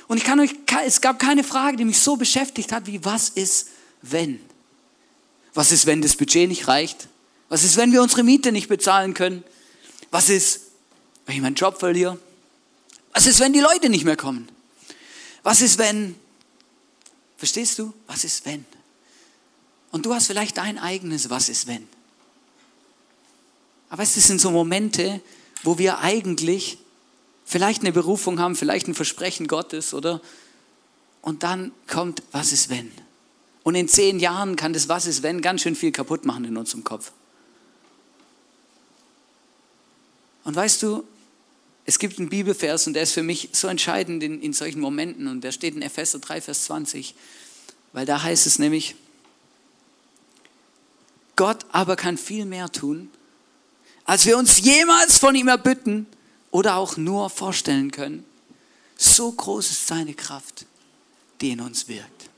Und 0.07 0.17
ich 0.17 0.23
kann 0.23 0.39
euch, 0.39 0.51
es 0.85 1.01
gab 1.01 1.17
keine 1.17 1.43
Frage, 1.43 1.75
die 1.75 1.85
mich 1.85 1.99
so 1.99 2.15
beschäftigt 2.17 2.71
hat, 2.71 2.85
wie 2.85 3.03
was 3.03 3.29
ist 3.29 3.69
wenn? 4.03 4.39
Was 5.59 5.73
ist, 5.73 5.85
wenn 5.87 6.01
das 6.01 6.15
Budget 6.15 6.47
nicht 6.47 6.69
reicht? 6.69 7.09
Was 7.49 7.65
ist, 7.65 7.75
wenn 7.75 7.91
wir 7.91 8.01
unsere 8.01 8.23
Miete 8.23 8.53
nicht 8.53 8.69
bezahlen 8.69 9.13
können? 9.13 9.43
Was 10.09 10.29
ist, 10.29 10.61
wenn 11.25 11.35
ich 11.35 11.41
meinen 11.41 11.55
Job 11.55 11.77
verliere? 11.77 12.17
Was 13.11 13.27
ist, 13.27 13.41
wenn 13.41 13.51
die 13.51 13.59
Leute 13.59 13.89
nicht 13.89 14.05
mehr 14.05 14.15
kommen? 14.15 14.47
Was 15.43 15.59
ist, 15.59 15.77
wenn, 15.77 16.15
verstehst 17.35 17.77
du? 17.77 17.93
Was 18.07 18.23
ist, 18.23 18.45
wenn? 18.45 18.63
Und 19.91 20.05
du 20.05 20.13
hast 20.13 20.27
vielleicht 20.27 20.55
dein 20.55 20.79
eigenes 20.79 21.29
Was 21.29 21.49
ist, 21.49 21.67
wenn? 21.67 21.85
Aber 23.89 24.03
es 24.03 24.13
sind 24.13 24.39
so 24.39 24.51
Momente, 24.51 25.19
wo 25.63 25.77
wir 25.77 25.99
eigentlich 25.99 26.77
vielleicht 27.43 27.81
eine 27.81 27.91
Berufung 27.91 28.39
haben, 28.39 28.55
vielleicht 28.55 28.87
ein 28.87 28.95
Versprechen 28.95 29.47
Gottes, 29.47 29.93
oder? 29.93 30.21
Und 31.21 31.43
dann 31.43 31.73
kommt, 31.85 32.23
was 32.31 32.53
ist 32.53 32.69
wenn? 32.69 32.93
Und 33.69 33.75
in 33.75 33.87
zehn 33.87 34.19
Jahren 34.19 34.55
kann 34.55 34.73
das 34.73 34.89
Was 34.89 35.05
ist 35.05 35.21
wenn 35.21 35.43
ganz 35.43 35.61
schön 35.61 35.75
viel 35.75 35.91
kaputt 35.91 36.25
machen 36.25 36.43
in 36.43 36.57
unserem 36.57 36.83
Kopf. 36.83 37.11
Und 40.43 40.55
weißt 40.55 40.81
du, 40.81 41.03
es 41.85 41.99
gibt 41.99 42.17
einen 42.17 42.29
Bibelvers 42.29 42.87
und 42.87 42.93
der 42.93 43.03
ist 43.03 43.11
für 43.11 43.21
mich 43.21 43.49
so 43.51 43.67
entscheidend 43.67 44.23
in, 44.23 44.41
in 44.41 44.53
solchen 44.53 44.79
Momenten 44.79 45.27
und 45.27 45.41
der 45.41 45.51
steht 45.51 45.75
in 45.75 45.83
Epheser 45.83 46.17
3, 46.17 46.41
Vers 46.41 46.63
20, 46.63 47.13
weil 47.93 48.07
da 48.07 48.23
heißt 48.23 48.47
es 48.47 48.57
nämlich, 48.57 48.95
Gott 51.35 51.63
aber 51.71 51.95
kann 51.95 52.17
viel 52.17 52.45
mehr 52.45 52.71
tun, 52.71 53.11
als 54.03 54.25
wir 54.25 54.35
uns 54.39 54.61
jemals 54.61 55.19
von 55.19 55.35
ihm 55.35 55.47
erbitten 55.47 56.07
oder 56.49 56.77
auch 56.77 56.97
nur 56.97 57.29
vorstellen 57.29 57.91
können. 57.91 58.25
So 58.97 59.31
groß 59.31 59.69
ist 59.69 59.85
seine 59.85 60.15
Kraft, 60.15 60.65
die 61.39 61.51
in 61.51 61.61
uns 61.61 61.87
wirkt. 61.87 62.29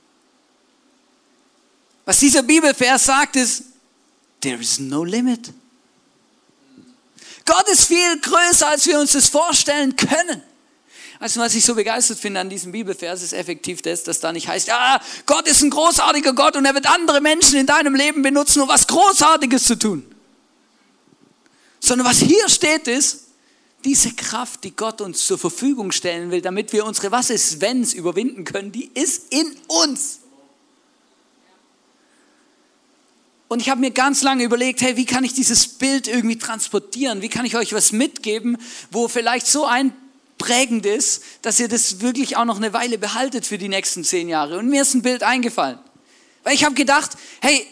Was 2.12 2.20
dieser 2.20 2.44
Bibelvers 2.44 3.06
sagt 3.06 3.38
ist, 3.38 3.64
there 4.42 4.60
is 4.60 4.80
no 4.80 5.06
limit. 5.06 5.54
Gott 7.46 7.70
ist 7.70 7.86
viel 7.86 8.20
größer, 8.20 8.68
als 8.68 8.86
wir 8.86 9.00
uns 9.00 9.14
das 9.14 9.30
vorstellen 9.30 9.96
können. 9.96 10.44
Du, 11.22 11.40
was 11.40 11.56
ich 11.56 11.64
so 11.64 11.74
begeistert 11.74 12.20
finde 12.20 12.42
an 12.42 12.50
diesem 12.50 12.74
Bibelvers, 12.74 13.24
ist 13.24 13.32
effektiv 13.32 13.82
das, 13.82 14.04
dass 14.04 14.20
da 14.20 14.34
nicht 14.34 14.50
heißt, 14.50 14.68
ja, 14.68 15.00
Gott 15.26 15.48
ist 15.48 15.62
ein 15.62 15.70
großartiger 15.70 16.34
Gott 16.34 16.58
und 16.58 16.66
er 16.66 16.74
wird 16.74 16.86
andere 16.86 17.22
Menschen 17.22 17.58
in 17.58 17.66
deinem 17.66 17.96
Leben 17.96 18.22
benutzen, 18.24 18.62
um 18.62 18.68
was 18.68 18.88
Großartiges 18.88 19.64
zu 19.64 19.80
tun 19.80 20.06
sondern 21.80 22.06
was 22.06 22.20
hier 22.20 22.48
steht 22.50 22.90
ist, 22.90 23.28
diese 23.86 24.12
Kraft, 24.12 24.66
die 24.66 24.76
Gott 24.76 25.00
uns 25.00 25.26
zur 25.26 25.40
Verfügung 25.40 25.94
stellen 25.94 26.30
will, 26.30 26.42
damit 26.42 26.74
wir 26.74 26.86
unsere 26.86 27.10
Was 27.12 27.30
ist 27.30 27.62
Wenns 27.62 27.94
überwinden 27.94 28.44
können, 28.44 28.74
die 28.74 28.92
ist 28.94 29.34
in 29.34 29.56
uns. 29.68 30.21
Und 33.52 33.60
ich 33.60 33.70
habe 33.70 33.82
mir 33.82 33.92
ganz 33.92 34.22
lange 34.22 34.46
überlegt, 34.46 34.80
hey, 34.80 34.96
wie 34.96 35.04
kann 35.04 35.26
ich 35.26 35.34
dieses 35.34 35.68
Bild 35.68 36.08
irgendwie 36.08 36.38
transportieren? 36.38 37.22
Wie 37.22 37.28
kann 37.28 37.46
ich 37.46 37.58
euch 37.58 37.74
was 37.74 37.92
mitgeben, 37.92 38.58
wo 38.92 39.10
vielleicht 39.10 39.46
so 39.46 39.66
einprägend 39.66 40.86
ist, 40.86 41.22
dass 41.42 41.60
ihr 41.60 41.68
das 41.68 42.00
wirklich 42.00 42.38
auch 42.38 42.46
noch 42.46 42.56
eine 42.56 42.72
Weile 42.72 42.98
behaltet 42.98 43.46
für 43.46 43.58
die 43.58 43.68
nächsten 43.68 44.06
zehn 44.06 44.30
Jahre? 44.30 44.58
Und 44.58 44.70
mir 44.70 44.84
ist 44.84 44.94
ein 44.94 45.02
Bild 45.02 45.22
eingefallen. 45.22 45.78
Weil 46.46 46.54
ich 46.54 46.64
habe 46.64 46.76
gedacht, 46.76 47.18
hey, 47.42 47.68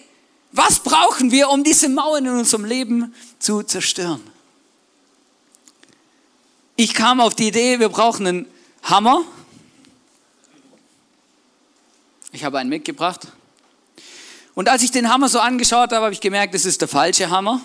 was 0.51 0.79
brauchen 0.79 1.31
wir, 1.31 1.49
um 1.49 1.63
diese 1.63 1.87
Mauern 1.87 2.25
in 2.25 2.33
unserem 2.33 2.65
Leben 2.65 3.15
zu 3.39 3.63
zerstören? 3.63 4.21
Ich 6.75 6.93
kam 6.93 7.21
auf 7.21 7.35
die 7.35 7.47
Idee, 7.47 7.79
wir 7.79 7.87
brauchen 7.87 8.27
einen 8.27 8.45
Hammer. 8.83 9.23
Ich 12.33 12.43
habe 12.43 12.59
einen 12.59 12.69
mitgebracht. 12.69 13.29
Und 14.59 14.67
als 14.67 14.83
ich 14.83 14.91
den 14.91 15.07
Hammer 15.07 15.29
so 15.29 15.39
angeschaut 15.39 15.93
habe, 15.93 16.03
habe 16.03 16.13
ich 16.13 16.19
gemerkt, 16.19 16.53
das 16.53 16.65
ist 16.65 16.81
der 16.81 16.89
falsche 16.89 17.29
Hammer. 17.29 17.61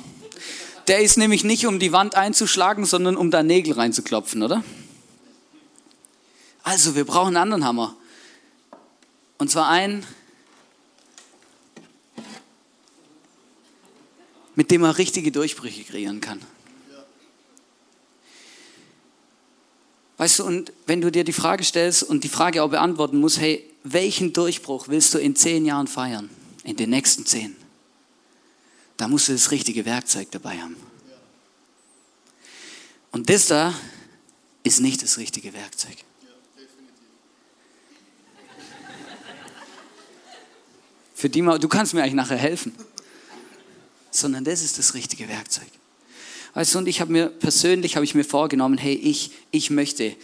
Der 0.86 1.00
ist 1.00 1.18
nämlich 1.18 1.42
nicht, 1.42 1.66
um 1.66 1.80
die 1.80 1.90
Wand 1.90 2.14
einzuschlagen, 2.14 2.84
sondern 2.84 3.16
um 3.16 3.32
da 3.32 3.42
Nägel 3.42 3.72
reinzuklopfen, 3.72 4.44
oder? 4.44 4.62
Also, 6.62 6.94
wir 6.94 7.04
brauchen 7.04 7.36
einen 7.36 7.38
anderen 7.38 7.64
Hammer. 7.64 7.96
Und 9.38 9.50
zwar 9.50 9.70
einen, 9.70 10.06
mit 14.54 14.70
dem 14.70 14.82
man 14.82 14.92
richtige 14.92 15.32
Durchbrüche 15.32 15.82
kreieren 15.82 16.20
kann. 16.20 16.40
Weißt 20.18 20.38
du, 20.38 20.44
und 20.44 20.72
wenn 20.86 21.00
du 21.00 21.10
dir 21.10 21.24
die 21.24 21.32
Frage 21.32 21.64
stellst 21.64 22.04
und 22.04 22.22
die 22.22 22.28
Frage 22.28 22.62
auch 22.62 22.70
beantworten 22.70 23.18
musst, 23.18 23.40
hey, 23.40 23.68
welchen 23.82 24.32
Durchbruch 24.32 24.86
willst 24.86 25.12
du 25.12 25.18
in 25.18 25.34
zehn 25.34 25.66
Jahren 25.66 25.88
feiern? 25.88 26.30
In 26.64 26.76
den 26.76 26.90
nächsten 26.90 27.24
zehn? 27.24 27.56
Da 28.96 29.08
musst 29.08 29.28
du 29.28 29.32
das 29.32 29.50
richtige 29.50 29.84
Werkzeug 29.84 30.30
dabei 30.30 30.58
haben. 30.60 30.76
Und 33.12 33.30
das 33.30 33.46
da 33.46 33.74
ist 34.64 34.80
nicht 34.80 35.02
das 35.02 35.18
richtige 35.18 35.52
Werkzeug. 35.52 35.96
Für 41.14 41.28
die 41.28 41.40
du 41.40 41.68
kannst 41.68 41.94
mir 41.94 42.02
eigentlich 42.02 42.14
nachher 42.14 42.36
helfen 42.36 42.74
sondern 44.14 44.44
das 44.44 44.62
ist 44.62 44.78
das 44.78 44.94
richtige 44.94 45.28
Werkzeug. 45.28 45.66
Weißt 46.54 46.74
du, 46.74 46.78
und 46.78 46.86
ich 46.86 47.00
habe 47.00 47.10
mir 47.10 47.26
persönlich, 47.26 47.96
habe 47.96 48.04
ich 48.04 48.14
mir 48.14 48.24
vorgenommen, 48.24 48.78
hey, 48.78 48.94
ich, 48.94 49.32
ich 49.50 49.70
möchte 49.70 50.14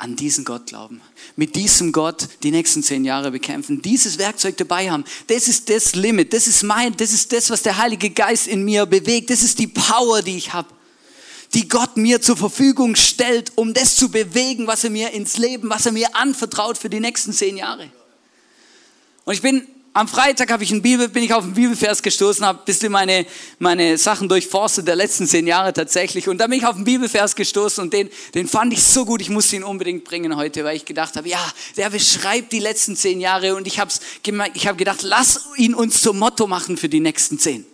an 0.00 0.16
diesen 0.16 0.46
Gott 0.46 0.66
glauben. 0.66 1.02
Mit 1.36 1.56
diesem 1.56 1.92
Gott 1.92 2.26
die 2.42 2.50
nächsten 2.50 2.82
zehn 2.82 3.04
Jahre 3.04 3.30
bekämpfen. 3.30 3.82
Dieses 3.82 4.16
Werkzeug 4.16 4.56
dabei 4.56 4.90
haben. 4.90 5.04
Das 5.26 5.46
ist 5.46 5.68
das 5.68 5.94
Limit. 5.94 6.32
Das 6.32 6.46
ist 6.46 6.62
mein, 6.62 6.96
das 6.96 7.12
ist 7.12 7.30
das, 7.32 7.50
was 7.50 7.62
der 7.62 7.76
Heilige 7.76 8.08
Geist 8.08 8.46
in 8.46 8.64
mir 8.64 8.86
bewegt. 8.86 9.28
Das 9.28 9.42
ist 9.42 9.58
die 9.58 9.66
Power, 9.66 10.22
die 10.22 10.38
ich 10.38 10.54
habe. 10.54 10.68
Die 11.52 11.68
Gott 11.68 11.98
mir 11.98 12.22
zur 12.22 12.38
Verfügung 12.38 12.96
stellt, 12.96 13.52
um 13.56 13.74
das 13.74 13.96
zu 13.96 14.10
bewegen, 14.10 14.66
was 14.66 14.84
er 14.84 14.90
mir 14.90 15.10
ins 15.10 15.36
Leben, 15.36 15.68
was 15.68 15.84
er 15.84 15.92
mir 15.92 16.16
anvertraut 16.16 16.78
für 16.78 16.88
die 16.88 17.00
nächsten 17.00 17.34
zehn 17.34 17.58
Jahre. 17.58 17.90
Und 19.26 19.34
ich 19.34 19.42
bin 19.42 19.66
am 19.92 20.06
Freitag 20.06 20.52
habe 20.52 20.62
ich 20.62 20.70
ein 20.70 20.82
Bibel, 20.82 21.08
bin 21.08 21.24
ich 21.24 21.34
auf 21.34 21.42
einen 21.42 21.54
Bibelvers 21.54 22.00
gestoßen, 22.00 22.46
habe 22.46 22.60
ein 22.60 22.64
bisschen 22.64 22.92
meine, 22.92 23.26
meine 23.58 23.98
Sachen 23.98 24.28
durchforstet 24.28 24.86
der 24.86 24.94
letzten 24.94 25.26
zehn 25.26 25.46
Jahre 25.48 25.72
tatsächlich. 25.72 26.28
Und 26.28 26.38
da 26.38 26.46
bin 26.46 26.58
ich 26.58 26.66
auf 26.66 26.76
einen 26.76 26.84
Bibelvers 26.84 27.34
gestoßen 27.34 27.82
und 27.82 27.92
den, 27.92 28.08
den 28.34 28.46
fand 28.46 28.72
ich 28.72 28.84
so 28.84 29.04
gut, 29.04 29.20
ich 29.20 29.30
musste 29.30 29.56
ihn 29.56 29.64
unbedingt 29.64 30.04
bringen 30.04 30.36
heute, 30.36 30.62
weil 30.62 30.76
ich 30.76 30.84
gedacht 30.84 31.16
habe, 31.16 31.28
ja, 31.28 31.44
der 31.76 31.90
beschreibt 31.90 32.52
die 32.52 32.60
letzten 32.60 32.94
zehn 32.94 33.20
Jahre 33.20 33.56
und 33.56 33.66
ich 33.66 33.80
habe 33.80 33.90
ich 34.54 34.68
hab 34.68 34.78
gedacht, 34.78 35.02
lass 35.02 35.48
ihn 35.56 35.74
uns 35.74 36.00
zum 36.00 36.18
Motto 36.18 36.46
machen 36.46 36.76
für 36.76 36.88
die 36.88 37.00
nächsten 37.00 37.38
zehn. 37.38 37.66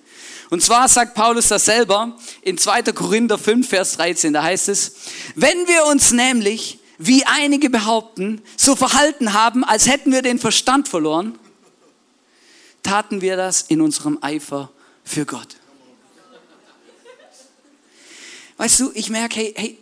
Und 0.49 0.63
zwar 0.63 0.89
sagt 0.89 1.15
Paulus 1.15 1.49
das 1.49 1.67
selber 1.67 2.17
in 2.41 2.57
2. 2.57 2.83
Korinther 2.95 3.37
5, 3.37 3.69
Vers 3.69 3.97
13, 3.97 4.33
da 4.33 4.43
heißt 4.43 4.69
es, 4.71 4.95
wenn 5.35 5.67
wir 5.67 5.85
uns 5.87 6.13
nämlich, 6.13 6.79
wie 6.99 7.27
einige 7.27 7.69
behaupten, 7.69 8.41
so 8.57 8.75
verhalten 8.75 9.35
haben, 9.35 9.65
als 9.65 9.87
hätten 9.87 10.13
wir 10.13 10.23
den 10.23 10.39
Verstand 10.39 10.89
verloren, 10.89 11.39
taten 12.87 13.21
wir 13.21 13.37
das 13.37 13.63
in 13.63 13.81
unserem 13.81 14.19
Eifer 14.21 14.71
für 15.05 15.27
Gott. 15.27 15.57
Weißt 18.59 18.81
du, 18.81 18.91
ich 18.95 19.11
merke, 19.11 19.37
hey, 19.37 19.55
hey, 19.57 19.79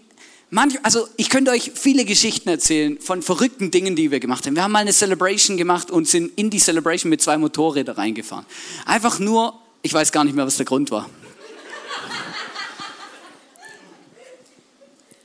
manch, 0.50 0.78
also 0.82 1.06
ich 1.16 1.28
könnte 1.28 1.50
euch 1.50 1.72
viele 1.74 2.04
Geschichten 2.04 2.48
erzählen 2.48 2.98
von 3.00 3.22
verrückten 3.22 3.70
Dingen, 3.70 3.94
die 3.94 4.10
wir 4.10 4.20
gemacht 4.20 4.46
haben. 4.46 4.56
Wir 4.56 4.64
haben 4.64 4.72
mal 4.72 4.80
eine 4.80 4.92
Celebration 4.92 5.56
gemacht 5.56 5.90
und 5.90 6.08
sind 6.08 6.32
in 6.36 6.50
die 6.50 6.58
Celebration 6.58 7.10
mit 7.10 7.22
zwei 7.22 7.36
Motorrädern 7.36 7.94
reingefahren. 7.94 8.46
Einfach 8.86 9.18
nur, 9.18 9.60
ich 9.82 9.92
weiß 9.92 10.10
gar 10.10 10.24
nicht 10.24 10.34
mehr, 10.34 10.46
was 10.46 10.56
der 10.56 10.66
Grund 10.66 10.90
war. 10.90 11.08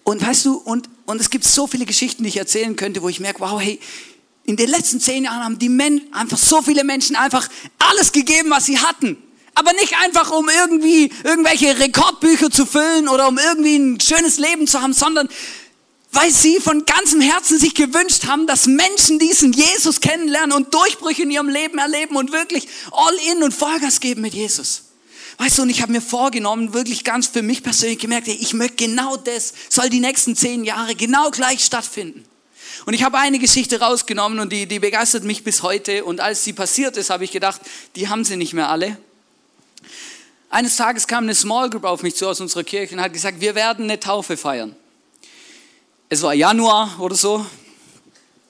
Und 0.04 0.26
weißt 0.26 0.46
du, 0.46 0.58
und, 0.58 0.90
und 1.06 1.22
es 1.22 1.30
gibt 1.30 1.46
so 1.46 1.68
viele 1.68 1.86
Geschichten, 1.86 2.24
die 2.24 2.30
ich 2.30 2.38
erzählen 2.38 2.76
könnte, 2.76 3.02
wo 3.02 3.10
ich 3.10 3.20
merke, 3.20 3.40
wow, 3.42 3.62
hey, 3.62 3.80
in 4.50 4.58
den 4.58 4.70
letzten 4.70 5.00
zehn 5.00 5.26
Jahren 5.26 5.44
haben 5.44 5.60
die 5.60 5.70
Men 5.70 6.02
einfach 6.12 6.38
so 6.38 6.62
viele 6.62 6.84
Menschen 6.84 7.16
einfach 7.16 7.48
alles 7.78 8.12
gegeben, 8.12 8.50
was 8.50 8.66
sie 8.66 8.80
hatten. 8.80 9.18
Aber 9.54 9.74
nicht 9.74 9.96
einfach, 10.04 10.32
um 10.32 10.50
irgendwie 10.50 11.12
irgendwelche 11.24 11.78
Rekordbücher 11.78 12.50
zu 12.50 12.66
füllen 12.66 13.08
oder 13.08 13.28
um 13.28 13.38
irgendwie 13.38 13.78
ein 13.78 14.00
schönes 14.00 14.40
Leben 14.40 14.68
zu 14.68 14.82
haben, 14.82 14.94
sondern 14.94 15.30
weil 16.12 16.32
sie 16.32 16.60
von 16.60 16.86
ganzem 16.86 17.22
Herzen 17.22 17.60
sich 17.60 17.76
gewünscht 17.76 18.26
haben, 18.26 18.48
dass 18.48 18.66
Menschen 18.66 19.20
diesen 19.20 19.54
Jesus 19.54 20.02
kennenlernen 20.02 20.54
und 20.54 20.74
Durchbrüche 20.74 21.22
in 21.22 21.32
ihrem 21.32 21.50
Leben 21.50 21.78
erleben 21.78 22.16
und 22.16 22.32
wirklich 22.32 22.68
all 22.92 23.14
in 23.32 23.44
und 23.44 23.54
Vollgas 23.54 24.00
geben 24.00 24.22
mit 24.22 24.34
Jesus. 24.34 24.86
Weißt 25.38 25.60
du, 25.60 25.62
und 25.62 25.70
ich 25.70 25.84
habe 25.84 25.92
mir 25.92 26.02
vorgenommen, 26.02 26.74
wirklich 26.74 27.04
ganz 27.04 27.28
für 27.28 27.44
mich 27.44 27.62
persönlich 27.62 28.00
gemerkt, 28.00 28.28
ich 28.28 28.54
möchte 28.56 28.88
genau 28.88 29.16
das, 29.16 29.54
soll 29.70 29.90
die 29.90 30.00
nächsten 30.00 30.36
zehn 30.36 30.64
Jahre 30.64 30.96
genau 30.96 31.30
gleich 31.30 31.64
stattfinden. 31.64 32.26
Und 32.86 32.94
ich 32.94 33.04
habe 33.04 33.18
eine 33.18 33.40
Geschichte 33.40 33.80
rausgenommen 33.80 34.40
und 34.40 34.52
die, 34.52 34.66
die 34.66 34.80
begeistert 34.80 35.24
mich 35.24 35.44
bis 35.44 35.64
heute. 35.64 36.06
Und 36.06 36.20
als 36.20 36.44
sie 36.44 36.54
passiert 36.54 36.98
ist, 36.98 37.10
habe 37.10 37.24
ich 37.24 37.32
gedacht, 37.32 37.62
die 37.96 38.10
haben 38.10 38.24
sie 38.24 38.38
nicht 38.38 38.54
mehr 38.54 38.70
alle. 38.70 38.98
Eines 40.50 40.76
Tages 40.76 41.08
kam 41.08 41.26
eine 41.26 41.36
Small 41.36 41.70
Group 41.70 41.84
auf 41.84 42.02
mich 42.02 42.16
zu 42.16 42.28
aus 42.28 42.42
unserer 42.42 42.64
Kirche 42.64 42.96
und 42.96 43.02
hat 43.02 43.14
gesagt, 43.14 43.40
wir 43.40 43.54
werden 43.54 43.86
eine 43.86 44.00
Taufe 44.00 44.36
feiern. 44.36 44.76
Es 46.10 46.24
war 46.24 46.34
Januar 46.34 47.00
oder 47.00 47.16
so 47.16 47.46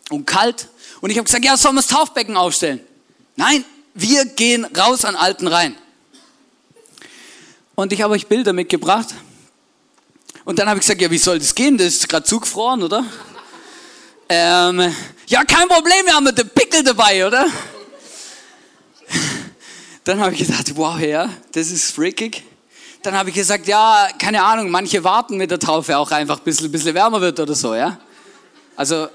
und 0.09 0.25
kalt. 0.25 0.69
Und 1.01 1.09
ich 1.09 1.17
habe 1.17 1.25
gesagt, 1.25 1.43
ja, 1.43 1.57
sollen 1.57 1.75
wir 1.75 1.81
das 1.81 1.89
Taufbecken 1.89 2.37
aufstellen? 2.37 2.79
Nein, 3.35 3.65
wir 3.93 4.25
gehen 4.25 4.63
raus 4.65 5.03
an 5.03 5.15
Alten 5.15 5.47
rein. 5.47 5.75
Und 7.75 7.91
ich 7.91 8.01
habe 8.01 8.13
euch 8.13 8.27
Bilder 8.27 8.53
mitgebracht. 8.53 9.07
Und 10.45 10.59
dann 10.59 10.69
habe 10.69 10.79
ich 10.79 10.85
gesagt, 10.85 11.01
ja, 11.01 11.11
wie 11.11 11.17
soll 11.17 11.39
das 11.39 11.53
gehen? 11.53 11.77
Das 11.77 11.87
ist 11.87 12.09
gerade 12.09 12.25
zugefroren, 12.25 12.81
oder? 12.81 13.05
Ähm, 14.31 14.95
ja, 15.25 15.43
kein 15.43 15.67
Problem, 15.67 16.05
wir 16.05 16.13
haben 16.13 16.25
den 16.25 16.49
Pickel 16.49 16.83
dabei, 16.83 17.25
oder? 17.25 17.47
Dann 20.03 20.19
habe 20.19 20.33
ich 20.35 20.47
gedacht, 20.47 20.71
wow, 20.75 20.99
ja, 20.99 21.29
das 21.51 21.71
ist 21.71 21.91
freakig. 21.91 22.43
Dann 23.01 23.15
habe 23.15 23.29
ich 23.29 23.35
gesagt, 23.35 23.67
ja, 23.67 24.07
keine 24.19 24.43
Ahnung, 24.43 24.69
manche 24.69 25.03
warten 25.03 25.37
mit 25.37 25.49
der 25.49 25.57
Taufe 25.57 25.97
auch 25.97 26.11
einfach, 26.11 26.39
bis 26.41 26.59
es 26.59 26.65
ein 26.65 26.71
bisschen 26.71 26.93
wärmer 26.93 27.19
wird 27.21 27.39
oder 27.39 27.55
so, 27.55 27.73
ja? 27.73 27.99
Also, 28.75 29.07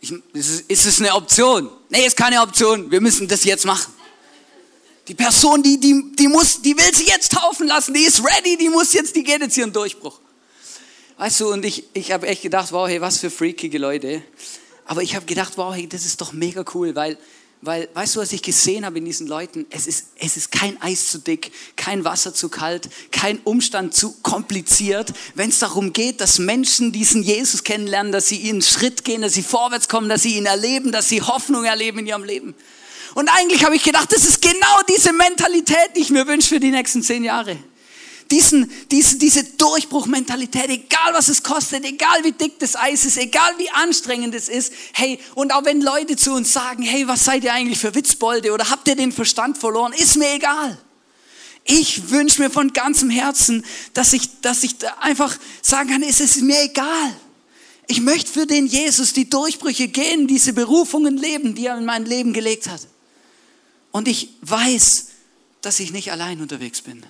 ich, 0.00 0.12
ist, 0.34 0.70
ist 0.70 0.84
es 0.84 1.00
eine 1.00 1.14
Option? 1.14 1.70
Nee, 1.88 2.04
ist 2.04 2.16
keine 2.16 2.42
Option, 2.42 2.90
wir 2.90 3.00
müssen 3.00 3.26
das 3.26 3.42
jetzt 3.44 3.64
machen. 3.64 3.90
Die 5.08 5.14
Person, 5.14 5.62
die, 5.62 5.80
die, 5.80 6.12
die, 6.14 6.28
muss, 6.28 6.60
die 6.60 6.76
will 6.76 6.94
sich 6.94 7.08
jetzt 7.08 7.32
taufen 7.32 7.68
lassen, 7.68 7.94
die 7.94 8.02
ist 8.02 8.22
ready, 8.22 8.58
die 8.58 8.68
muss 8.68 8.92
jetzt, 8.92 9.16
die 9.16 9.22
geht 9.22 9.40
jetzt 9.40 9.58
einen 9.58 9.72
Durchbruch. 9.72 10.20
Weißt 11.16 11.40
du, 11.40 11.52
und 11.52 11.64
ich, 11.64 11.84
ich 11.92 12.10
habe 12.10 12.26
echt 12.26 12.42
gedacht, 12.42 12.72
wow, 12.72 12.88
hey, 12.88 13.00
was 13.00 13.18
für 13.18 13.30
freakige 13.30 13.78
Leute. 13.78 14.22
Aber 14.84 15.02
ich 15.02 15.14
habe 15.14 15.26
gedacht, 15.26 15.52
wow, 15.56 15.72
hey, 15.72 15.88
das 15.88 16.04
ist 16.04 16.20
doch 16.20 16.32
mega 16.32 16.64
cool, 16.74 16.96
weil, 16.96 17.16
weil, 17.62 17.88
weißt 17.94 18.16
du, 18.16 18.20
was 18.20 18.32
ich 18.32 18.42
gesehen 18.42 18.84
habe 18.84 18.98
in 18.98 19.04
diesen 19.04 19.28
Leuten? 19.28 19.64
Es 19.70 19.86
ist, 19.86 20.08
es 20.18 20.36
ist 20.36 20.50
kein 20.50 20.80
Eis 20.82 21.06
zu 21.06 21.18
dick, 21.18 21.52
kein 21.76 22.04
Wasser 22.04 22.34
zu 22.34 22.48
kalt, 22.48 22.90
kein 23.12 23.38
Umstand 23.44 23.94
zu 23.94 24.12
kompliziert. 24.22 25.12
Wenn 25.36 25.50
es 25.50 25.60
darum 25.60 25.92
geht, 25.92 26.20
dass 26.20 26.40
Menschen 26.40 26.90
diesen 26.90 27.22
Jesus 27.22 27.62
kennenlernen, 27.62 28.10
dass 28.10 28.28
sie 28.28 28.36
ihren 28.36 28.60
Schritt 28.60 29.04
gehen, 29.04 29.22
dass 29.22 29.34
sie 29.34 29.44
vorwärts 29.44 29.88
kommen, 29.88 30.08
dass 30.08 30.22
sie 30.22 30.36
ihn 30.36 30.46
erleben, 30.46 30.90
dass 30.90 31.08
sie 31.08 31.22
Hoffnung 31.22 31.64
erleben 31.64 32.00
in 32.00 32.08
ihrem 32.08 32.24
Leben. 32.24 32.56
Und 33.14 33.28
eigentlich 33.28 33.64
habe 33.64 33.76
ich 33.76 33.84
gedacht, 33.84 34.12
das 34.12 34.24
ist 34.24 34.42
genau 34.42 34.80
diese 34.88 35.12
Mentalität, 35.12 35.90
die 35.94 36.00
ich 36.00 36.10
mir 36.10 36.26
wünsche 36.26 36.48
für 36.48 36.60
die 36.60 36.72
nächsten 36.72 37.04
zehn 37.04 37.22
Jahre. 37.22 37.56
Diesen, 38.30 38.70
diese, 38.90 39.18
diese 39.18 39.44
Durchbruchmentalität, 39.44 40.68
egal 40.68 41.12
was 41.12 41.28
es 41.28 41.42
kostet, 41.42 41.84
egal 41.84 42.24
wie 42.24 42.32
dick 42.32 42.58
das 42.58 42.74
Eis 42.74 43.04
ist, 43.04 43.18
egal 43.18 43.52
wie 43.58 43.70
anstrengend 43.70 44.34
es 44.34 44.48
ist. 44.48 44.72
Hey, 44.92 45.18
und 45.34 45.52
auch 45.52 45.64
wenn 45.64 45.82
Leute 45.82 46.16
zu 46.16 46.32
uns 46.32 46.52
sagen, 46.52 46.82
hey, 46.82 47.06
was 47.06 47.24
seid 47.24 47.44
ihr 47.44 47.52
eigentlich 47.52 47.78
für 47.78 47.94
Witzbolde 47.94 48.52
oder 48.52 48.70
habt 48.70 48.88
ihr 48.88 48.96
den 48.96 49.12
Verstand 49.12 49.58
verloren, 49.58 49.92
ist 49.92 50.16
mir 50.16 50.32
egal. 50.34 50.78
Ich 51.64 52.10
wünsche 52.10 52.42
mir 52.42 52.50
von 52.50 52.72
ganzem 52.72 53.08
Herzen, 53.10 53.64
dass 53.94 54.12
ich, 54.12 54.40
dass 54.40 54.62
ich 54.62 54.76
einfach 55.00 55.36
sagen 55.62 55.90
kann, 55.90 56.02
es 56.02 56.20
ist 56.20 56.42
mir 56.42 56.62
egal. 56.62 57.14
Ich 57.86 58.00
möchte 58.00 58.30
für 58.30 58.46
den 58.46 58.66
Jesus 58.66 59.12
die 59.12 59.28
Durchbrüche 59.28 59.88
gehen, 59.88 60.26
diese 60.26 60.52
Berufungen 60.52 61.16
leben, 61.16 61.54
die 61.54 61.66
er 61.66 61.76
in 61.76 61.84
mein 61.84 62.06
Leben 62.06 62.32
gelegt 62.32 62.68
hat. 62.68 62.80
Und 63.92 64.08
ich 64.08 64.30
weiß, 64.42 65.08
dass 65.60 65.80
ich 65.80 65.92
nicht 65.92 66.10
allein 66.12 66.40
unterwegs 66.40 66.82
bin. 66.82 67.04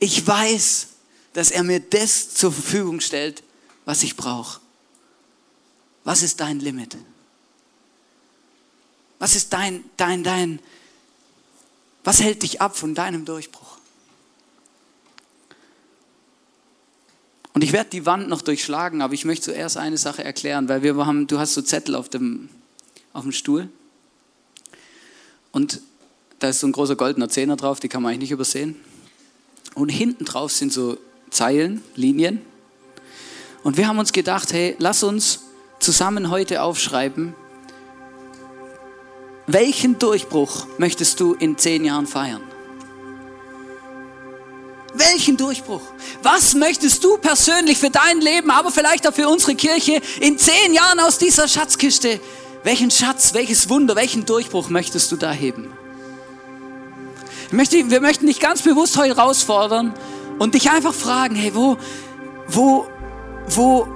Ich 0.00 0.26
weiß, 0.26 0.88
dass 1.34 1.50
er 1.50 1.62
mir 1.62 1.78
das 1.78 2.34
zur 2.34 2.50
Verfügung 2.50 3.00
stellt, 3.00 3.44
was 3.84 4.02
ich 4.02 4.16
brauche. 4.16 4.60
Was 6.02 6.22
ist 6.22 6.40
dein 6.40 6.58
Limit? 6.58 6.96
Was 9.18 9.36
ist 9.36 9.52
dein, 9.52 9.84
dein, 9.98 10.24
dein, 10.24 10.58
was 12.02 12.20
hält 12.20 12.42
dich 12.42 12.62
ab 12.62 12.76
von 12.76 12.94
deinem 12.94 13.26
Durchbruch? 13.26 13.76
Und 17.52 17.62
ich 17.62 17.72
werde 17.72 17.90
die 17.90 18.06
Wand 18.06 18.28
noch 18.28 18.40
durchschlagen, 18.40 19.02
aber 19.02 19.12
ich 19.12 19.26
möchte 19.26 19.46
zuerst 19.46 19.76
eine 19.76 19.98
Sache 19.98 20.24
erklären, 20.24 20.68
weil 20.68 20.82
wir 20.82 20.96
haben, 21.04 21.26
du 21.26 21.38
hast 21.38 21.52
so 21.52 21.60
Zettel 21.60 21.94
auf 21.94 22.08
dem, 22.08 22.48
auf 23.12 23.24
dem 23.24 23.32
Stuhl. 23.32 23.68
Und 25.52 25.82
da 26.38 26.48
ist 26.48 26.60
so 26.60 26.66
ein 26.66 26.72
großer 26.72 26.96
goldener 26.96 27.28
Zehner 27.28 27.56
drauf, 27.56 27.80
die 27.80 27.88
kann 27.88 28.02
man 28.02 28.12
eigentlich 28.12 28.30
nicht 28.30 28.30
übersehen. 28.30 28.76
Und 29.74 29.88
hinten 29.88 30.24
drauf 30.24 30.52
sind 30.52 30.72
so 30.72 30.98
Zeilen, 31.30 31.82
Linien. 31.94 32.42
Und 33.62 33.76
wir 33.76 33.88
haben 33.88 33.98
uns 33.98 34.12
gedacht, 34.12 34.52
hey, 34.52 34.74
lass 34.78 35.02
uns 35.02 35.40
zusammen 35.78 36.30
heute 36.30 36.62
aufschreiben, 36.62 37.34
welchen 39.46 39.98
Durchbruch 39.98 40.66
möchtest 40.78 41.18
du 41.18 41.34
in 41.34 41.58
zehn 41.58 41.84
Jahren 41.84 42.06
feiern? 42.06 42.42
Welchen 44.94 45.36
Durchbruch? 45.36 45.82
Was 46.22 46.54
möchtest 46.54 47.02
du 47.04 47.16
persönlich 47.16 47.78
für 47.78 47.90
dein 47.90 48.20
Leben, 48.20 48.50
aber 48.50 48.70
vielleicht 48.70 49.06
auch 49.08 49.14
für 49.14 49.28
unsere 49.28 49.54
Kirche 49.54 50.00
in 50.20 50.38
zehn 50.38 50.74
Jahren 50.74 51.00
aus 51.00 51.18
dieser 51.18 51.48
Schatzkiste? 51.48 52.20
Welchen 52.62 52.90
Schatz, 52.90 53.34
welches 53.34 53.68
Wunder, 53.68 53.96
welchen 53.96 54.26
Durchbruch 54.26 54.68
möchtest 54.68 55.10
du 55.10 55.16
da 55.16 55.32
heben? 55.32 55.72
Möchte, 57.52 57.90
wir 57.90 58.00
möchten 58.00 58.26
dich 58.26 58.38
ganz 58.38 58.62
bewusst 58.62 58.96
heute 58.96 59.16
herausfordern 59.16 59.92
und 60.38 60.54
dich 60.54 60.70
einfach 60.70 60.94
fragen, 60.94 61.34
hey, 61.34 61.52
wo, 61.54 61.76
wo, 62.46 62.86
wo, 63.48 63.88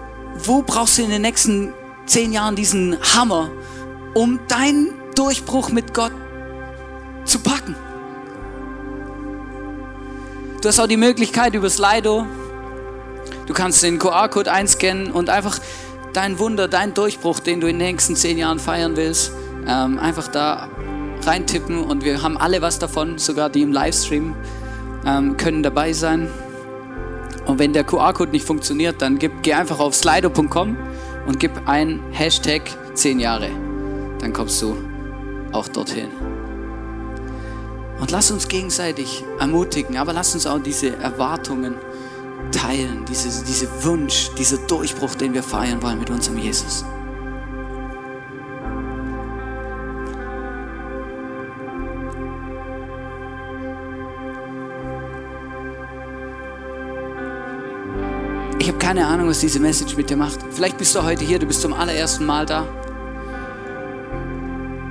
wo 0.45 0.63
brauchst 0.63 0.99
du 0.99 1.03
in 1.03 1.11
den 1.11 1.23
nächsten 1.23 1.73
zehn 2.07 2.33
Jahren 2.33 2.57
diesen 2.57 2.99
Hammer, 3.15 3.51
um 4.15 4.41
deinen 4.49 4.93
Durchbruch 5.15 5.71
mit 5.71 5.95
Gott 5.95 6.13
zu 7.25 7.39
packen? 7.39 7.77
Du 10.61 10.69
hast 10.69 10.81
auch 10.81 10.89
die 10.89 10.97
Möglichkeit 10.97 11.55
über 11.55 11.71
Slido, 11.71 12.27
du 13.47 13.55
kannst 13.55 13.83
den 13.85 13.99
QR-Code 13.99 14.51
einscannen 14.51 15.13
und 15.13 15.31
einfach 15.31 15.61
dein 16.13 16.39
Wunder, 16.41 16.67
dein 16.67 16.93
Durchbruch, 16.93 17.39
den 17.39 17.61
du 17.61 17.69
in 17.69 17.79
den 17.79 17.89
nächsten 17.89 18.17
zehn 18.17 18.37
Jahren 18.37 18.59
feiern 18.59 18.97
willst, 18.97 19.31
ähm, 19.67 19.99
einfach 19.99 20.29
da 20.29 20.69
reintippen 21.27 21.83
und 21.83 22.05
wir 22.05 22.23
haben 22.23 22.37
alle 22.37 22.63
was 22.63 22.79
davon, 22.79 23.19
sogar 23.19 23.51
die 23.51 23.63
im 23.63 23.73
Livestream 23.73 24.35
ähm, 25.07 25.37
können 25.37 25.63
dabei 25.63 25.93
sein. 25.93 26.29
Und 27.47 27.59
wenn 27.59 27.73
der 27.73 27.85
QR-Code 27.85 28.31
nicht 28.31 28.47
funktioniert, 28.47 29.03
dann 29.03 29.19
gib, 29.19 29.43
geh 29.43 29.55
einfach 29.55 29.79
auf 29.79 29.95
slido.com 29.95 30.77
und 31.27 31.41
gib 31.41 31.53
ein 31.67 32.01
Hashtag 32.11 32.63
10 32.95 33.21
Jahre. 33.21 33.51
Dann 34.19 34.33
kommst 34.33 34.63
du 34.63 34.77
auch 35.53 35.69
dorthin. 35.69 36.09
Und 38.01 38.11
lass 38.11 38.31
uns 38.31 38.49
gegenseitig 38.49 39.25
ermutigen, 39.39 39.97
aber 39.97 40.13
lass 40.13 40.35
uns 40.35 40.47
auch 40.47 40.59
diese 40.59 40.97
Erwartungen 40.97 41.77
teilen, 42.51 43.05
diese, 43.09 43.45
diese 43.45 43.69
Wunsch, 43.85 44.31
dieser 44.39 44.59
Durchbruch, 44.59 45.15
den 45.15 45.35
wir 45.35 45.43
feiern 45.43 45.83
wollen 45.83 45.99
mit 45.99 46.11
unserem 46.11 46.39
Jesus. 46.39 46.85
Keine 58.85 59.07
Ahnung, 59.07 59.29
was 59.31 59.41
diese 59.41 59.61
Message 59.61 59.97
mit 59.97 60.11
dir 60.11 60.17
macht. 60.19 60.41
Vielleicht 60.51 60.77
bist 60.77 60.95
du 60.95 61.03
heute 61.03 61.25
hier, 61.25 61.39
du 61.39 61.47
bist 61.47 61.63
zum 61.63 61.73
allerersten 61.73 62.27
Mal 62.27 62.45
da. 62.45 62.67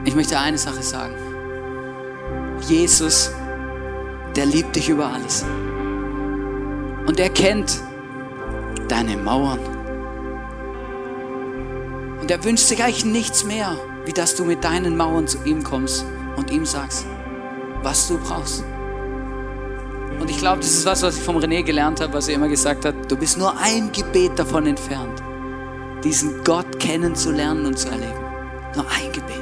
Ich 0.04 0.16
möchte 0.16 0.40
eine 0.40 0.58
Sache 0.58 0.82
sagen. 0.82 1.14
Jesus, 2.62 3.30
der 4.36 4.48
liebt 4.48 4.76
dich 4.76 4.90
über 4.90 5.06
alles. 5.06 5.46
Und 7.06 7.20
er 7.20 7.30
kennt 7.30 7.82
deine 8.88 9.16
Mauern. 9.16 9.60
Und 12.20 12.32
er 12.32 12.44
wünscht 12.44 12.66
sich 12.66 12.84
eigentlich 12.84 13.06
nichts 13.06 13.44
mehr, 13.44 13.78
wie 14.06 14.14
dass 14.14 14.34
du 14.34 14.44
mit 14.44 14.64
deinen 14.64 14.98
Mauern 14.98 15.28
zu 15.28 15.38
ihm 15.46 15.64
kommst 15.64 16.04
und 16.36 16.50
ihm 16.50 16.66
sagst, 16.66 17.06
was 17.84 18.08
du 18.08 18.18
brauchst. 18.18 18.64
Und 20.24 20.30
ich 20.30 20.38
glaube, 20.38 20.62
das 20.62 20.72
ist 20.72 20.86
was, 20.86 21.04
was 21.04 21.18
ich 21.18 21.22
vom 21.22 21.36
René 21.36 21.64
gelernt 21.64 22.00
habe, 22.00 22.14
was 22.14 22.30
er 22.30 22.36
immer 22.36 22.48
gesagt 22.48 22.86
hat. 22.86 22.96
Du 23.12 23.18
bist 23.18 23.38
nur 23.38 23.58
ein 23.60 23.92
Gebet 23.92 24.40
davon 24.40 24.66
entfernt, 24.68 25.22
diesen 26.02 26.46
Gott 26.46 26.80
kennenzulernen 26.80 27.66
und 27.66 27.78
zu 27.78 27.90
erleben. 27.90 28.24
Nur 28.74 28.86
ein 28.90 29.12
Gebet. 29.12 29.36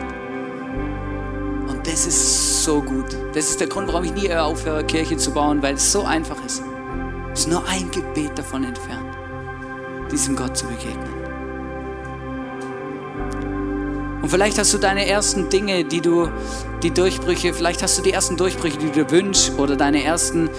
Und 1.68 1.86
das 1.86 2.08
ist 2.08 2.64
so 2.64 2.82
gut. 2.82 3.16
Das 3.36 3.52
ist 3.52 3.60
der 3.60 3.68
Grund, 3.68 3.90
warum 3.90 4.06
ich 4.06 4.14
nie 4.14 4.34
aufhöre, 4.34 4.84
Kirche 4.84 5.18
zu 5.18 5.30
bauen, 5.30 5.62
weil 5.62 5.76
es 5.76 5.92
so 5.92 6.04
einfach 6.04 6.44
ist. 6.44 6.64
Es 7.32 7.42
ist 7.42 7.50
nur 7.50 7.64
ein 7.68 7.92
Gebet 7.92 8.36
davon 8.40 8.64
entfernt, 8.64 9.16
diesem 10.12 10.36
Gott 10.36 10.58
zu 10.58 10.66
begegnen. 10.66 11.21
Und 14.22 14.30
vielleicht 14.30 14.58
hast 14.60 14.74
du 14.74 14.78
deine 14.78 15.08
ersten 15.08 15.50
Dinge, 15.50 15.84
die 15.84 16.02
du, 16.02 16.30
die 16.84 16.92
Durchbrüche, 16.92 17.54
vielleicht 17.54 17.82
hast 17.82 17.98
du 17.98 18.04
die 18.04 18.12
ersten 18.12 18.38
Durchbrüche, 18.38 18.78
die 18.78 18.88
du 18.88 18.92
dir 18.92 19.12
wünschst 19.12 19.58
oder 19.58 19.76
deine 19.76 20.04
ersten 20.04 20.50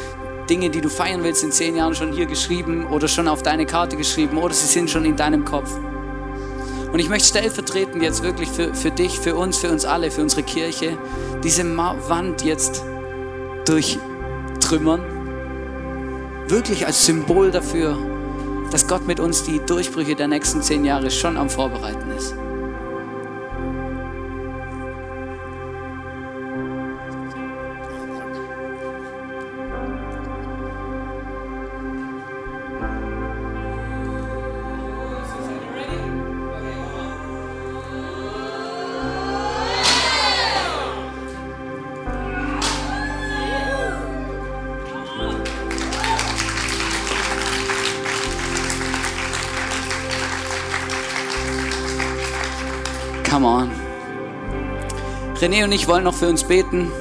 Dinge, 0.51 0.71
die 0.71 0.81
du 0.81 0.89
feiern 0.89 1.23
willst, 1.23 1.45
in 1.45 1.53
zehn 1.53 1.77
Jahren 1.77 1.95
schon 1.95 2.13
hier 2.13 2.27
geschrieben 2.27 2.87
oder 2.87 3.07
schon 3.07 3.29
auf 3.29 3.43
deine 3.43 3.65
Karte 3.65 3.97
geschrieben 3.97 4.39
oder 4.39 4.53
sie 4.53 4.67
sind 4.67 4.91
schon 4.91 5.05
in 5.05 5.17
deinem 5.17 5.45
Kopf. 5.45 5.71
Und 6.93 6.99
ich 6.99 7.09
möchte 7.09 7.29
stellvertretend 7.29 8.03
jetzt 8.03 8.23
wirklich 8.23 8.51
für, 8.51 8.75
für 8.75 8.91
dich, 8.91 9.19
für 9.19 9.35
uns, 9.35 9.57
für 9.57 9.71
uns 9.71 9.85
alle, 9.85 10.11
für 10.11 10.21
unsere 10.21 10.43
Kirche, 10.43 10.99
diese 11.43 11.65
Wand 11.77 12.45
jetzt 12.45 12.85
durchtrümmern. 13.65 15.01
Wirklich 16.49 16.85
als 16.85 17.07
Symbol 17.07 17.51
dafür, 17.51 17.97
dass 18.71 18.89
Gott 18.89 19.07
mit 19.07 19.21
uns 19.21 19.45
die 19.45 19.61
Durchbrüche 19.61 20.17
der 20.17 20.29
nächsten 20.29 20.61
zehn 20.61 20.85
Jahre 20.85 21.11
schon 21.11 21.39
am 21.39 21.49
Vorbereiten 21.49 22.11
ist. 22.11 22.35
René 55.43 55.65
und 55.65 55.73
ich 55.73 55.89
wollen 55.89 56.05
noch 56.05 56.15
für 56.15 56.29
uns 56.29 56.45
beten. 56.45 56.93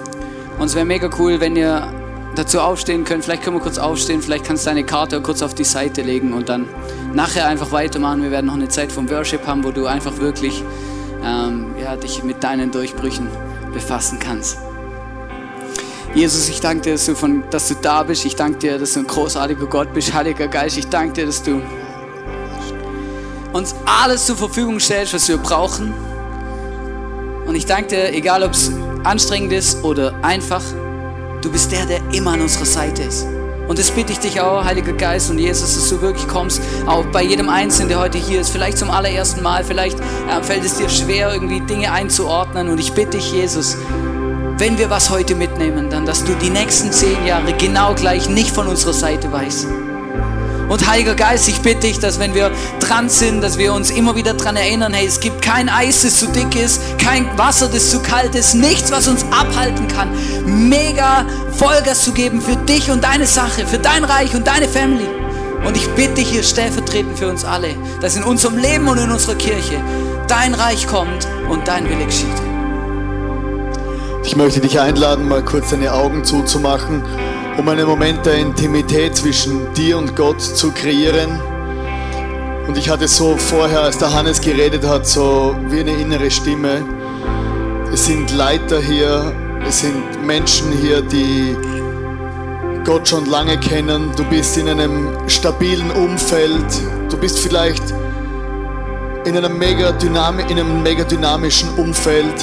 Und 0.58 0.66
es 0.66 0.74
wäre 0.74 0.84
mega 0.84 1.12
cool, 1.20 1.40
wenn 1.40 1.56
ihr 1.56 1.94
dazu 2.36 2.60
aufstehen 2.60 3.04
könnt. 3.04 3.24
Vielleicht 3.24 3.44
können 3.44 3.58
wir 3.58 3.62
kurz 3.62 3.78
aufstehen, 3.78 4.24
vielleicht 4.24 4.46
kannst 4.46 4.66
du 4.66 4.72
deine 4.72 4.84
Karte 4.84 5.22
kurz 5.22 5.44
auf 5.44 5.54
die 5.54 5.64
Seite 5.64 6.02
legen 6.02 6.34
und 6.34 6.50
dann 6.50 6.68
nachher 7.14 7.46
einfach 7.46 7.72
weitermachen. 7.72 8.24
Wir 8.24 8.32
werden 8.32 8.48
noch 8.48 8.56
eine 8.56 8.68
Zeit 8.68 8.92
vom 8.92 9.08
Worship 9.12 9.46
haben, 9.46 9.64
wo 9.64 9.70
du 9.70 9.86
einfach 9.86 10.18
wirklich 10.18 10.64
ähm, 11.24 11.76
ja, 11.80 11.96
dich 11.96 12.24
mit 12.24 12.44
deinen 12.44 12.72
Durchbrüchen 12.72 13.28
befassen 13.74 14.18
kannst. 14.18 14.58
Jesus, 16.16 16.50
ich 16.50 16.60
danke 16.62 16.82
dir, 16.82 16.94
dass 16.94 17.06
du, 17.06 17.14
von, 17.14 17.44
dass 17.52 17.68
du 17.68 17.76
da 17.76 18.02
bist. 18.02 18.26
Ich 18.26 18.36
danke 18.36 18.58
dir, 18.58 18.80
dass 18.80 18.94
du 18.94 19.02
ein 19.02 19.08
großartiger 19.08 19.68
Gott 19.68 19.94
bist, 19.94 20.16
Heiliger 20.16 20.48
Geist. 20.48 20.80
Ich 20.80 20.88
danke 20.88 21.14
dir, 21.14 21.26
dass 21.28 21.44
du 21.44 21.62
uns 23.54 23.76
alles 23.86 24.26
zur 24.26 24.36
Verfügung 24.36 24.80
stellst, 24.80 25.14
was 25.14 25.28
wir 25.28 25.38
brauchen. 25.38 25.94
Und 27.52 27.58
ich 27.58 27.66
danke 27.66 27.90
dir, 27.90 28.14
egal 28.14 28.44
ob 28.44 28.54
es 28.54 28.72
anstrengend 29.04 29.52
ist 29.52 29.84
oder 29.84 30.14
einfach, 30.22 30.62
du 31.42 31.52
bist 31.52 31.70
der, 31.74 31.86
der 31.86 32.00
immer 32.14 32.32
an 32.32 32.40
unserer 32.40 32.64
Seite 32.64 33.04
ist. 33.04 33.28
Und 33.68 33.78
das 33.78 33.92
bitte 33.92 34.14
ich 34.14 34.20
dich 34.20 34.40
auch, 34.40 34.64
Heiliger 34.64 34.94
Geist 34.94 35.30
und 35.30 35.38
Jesus, 35.38 35.76
dass 35.76 35.90
du 35.90 36.02
wirklich 36.02 36.30
kommst, 36.30 36.62
auch 36.88 37.04
bei 37.08 37.22
jedem 37.22 37.50
Einzelnen, 37.50 37.90
der 37.90 38.00
heute 38.00 38.18
hier 38.18 38.40
ist, 38.40 38.52
vielleicht 38.52 38.78
zum 38.78 38.90
allerersten 38.90 39.44
Mal, 39.44 39.66
vielleicht 39.66 40.00
äh, 40.00 40.42
fällt 40.42 40.64
es 40.64 40.78
dir 40.78 40.88
schwer, 40.88 41.34
irgendwie 41.34 41.60
Dinge 41.60 41.92
einzuordnen. 41.92 42.70
Und 42.70 42.80
ich 42.80 42.94
bitte 42.94 43.18
dich, 43.18 43.34
Jesus, 43.34 43.76
wenn 44.58 44.78
wir 44.78 44.90
was 44.90 45.10
heute 45.10 45.36
mitnehmen, 45.36 45.90
dann, 45.90 46.06
dass 46.06 46.24
du 46.24 46.34
die 46.36 46.52
nächsten 46.52 46.94
zehn 46.94 47.26
Jahre 47.26 47.52
genau 47.58 47.96
gleich 47.96 48.30
nicht 48.30 48.52
von 48.52 48.68
unserer 48.68 48.94
Seite 48.94 49.30
weißt. 49.30 49.68
Und 50.72 50.90
Heiliger 50.90 51.16
Geist, 51.16 51.50
ich 51.50 51.60
bitte 51.60 51.82
dich, 51.82 52.00
dass 52.00 52.18
wenn 52.18 52.34
wir 52.34 52.50
dran 52.80 53.10
sind, 53.10 53.42
dass 53.42 53.58
wir 53.58 53.74
uns 53.74 53.92
immer 53.92 54.16
wieder 54.16 54.34
daran 54.34 54.56
erinnern, 54.56 54.94
hey, 54.94 55.06
es 55.06 55.20
gibt 55.20 55.42
kein 55.42 55.68
Eis, 55.68 56.04
das 56.04 56.18
zu 56.18 56.28
dick 56.28 56.56
ist, 56.56 56.98
kein 56.98 57.38
Wasser, 57.38 57.68
das 57.68 57.92
zu 57.92 58.02
kalt 58.02 58.36
ist, 58.36 58.54
nichts, 58.54 58.90
was 58.90 59.10
uns 59.10 59.26
abhalten 59.32 59.90
kann, 59.90 60.08
mega 60.46 61.26
Vollgas 61.58 62.06
zu 62.06 62.14
geben 62.14 62.42
für 62.42 62.56
dich 62.56 62.90
und 62.90 63.04
deine 63.04 63.28
Sache, 63.28 63.68
für 63.68 63.80
dein 63.80 64.06
Reich 64.06 64.34
und 64.34 64.48
deine 64.48 64.70
Family. 64.70 65.10
Und 65.68 65.76
ich 65.76 65.90
bitte 65.90 66.14
dich 66.14 66.30
hier 66.30 66.42
stellvertretend 66.42 67.20
für 67.20 67.28
uns 67.28 67.44
alle, 67.44 67.76
dass 68.00 68.16
in 68.16 68.24
unserem 68.24 68.58
Leben 68.58 68.88
und 68.88 68.98
in 68.98 69.12
unserer 69.12 69.36
Kirche 69.36 69.76
dein 70.30 70.54
Reich 70.54 70.88
kommt 70.88 71.28
und 71.50 71.68
dein 71.68 71.90
Wille 71.90 72.06
geschieht. 72.06 72.28
Ich 74.24 74.38
möchte 74.38 74.62
dich 74.62 74.80
einladen, 74.80 75.28
mal 75.28 75.44
kurz 75.44 75.72
deine 75.72 75.92
Augen 75.92 76.24
zuzumachen 76.24 77.04
um 77.58 77.68
einen 77.68 77.88
Moment 77.88 78.26
der 78.26 78.36
Intimität 78.36 79.16
zwischen 79.16 79.74
dir 79.74 79.98
und 79.98 80.16
Gott 80.16 80.42
zu 80.42 80.72
kreieren. 80.72 81.40
Und 82.68 82.78
ich 82.78 82.90
hatte 82.90 83.08
so 83.08 83.36
vorher, 83.38 83.82
als 83.82 83.98
der 83.98 84.14
Hannes 84.14 84.40
geredet 84.40 84.88
hat, 84.88 85.06
so 85.06 85.56
wie 85.68 85.82
eine 85.82 85.92
innere 85.92 86.32
Stimme. 86.32 86.84
Es 87.92 88.06
sind 88.06 88.32
Leiter 88.32 88.80
hier, 88.80 89.34
es 89.68 89.82
sind 89.82 90.26
Menschen 90.26 90.72
hier, 90.72 91.02
die 91.02 91.56
Gott 92.86 93.08
schon 93.08 93.26
lange 93.26 93.58
kennen. 93.60 94.12
Du 94.16 94.24
bist 94.24 94.58
in 94.58 94.70
einem 94.70 95.10
stabilen 95.28 95.92
Umfeld. 95.92 96.66
Du 97.10 97.18
bist 97.18 97.40
vielleicht 97.40 97.84
in 99.26 99.38
einem 99.38 99.58
mega, 99.58 99.92
dynami 99.92 100.44
in 100.44 100.60
einem 100.60 100.82
mega 100.82 101.04
dynamischen 101.04 101.70
Umfeld. 101.78 102.36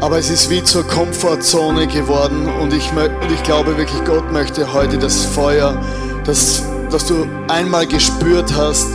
Aber 0.00 0.18
es 0.18 0.30
ist 0.30 0.48
wie 0.48 0.62
zur 0.62 0.86
Komfortzone 0.86 1.88
geworden 1.88 2.48
und 2.60 2.72
ich, 2.72 2.92
und 2.92 3.32
ich 3.32 3.42
glaube 3.42 3.76
wirklich, 3.76 4.04
Gott 4.04 4.32
möchte 4.32 4.72
heute 4.72 4.96
das 4.96 5.24
Feuer, 5.24 5.76
das, 6.24 6.62
das 6.88 7.06
du 7.06 7.26
einmal 7.48 7.84
gespürt 7.84 8.54
hast, 8.56 8.86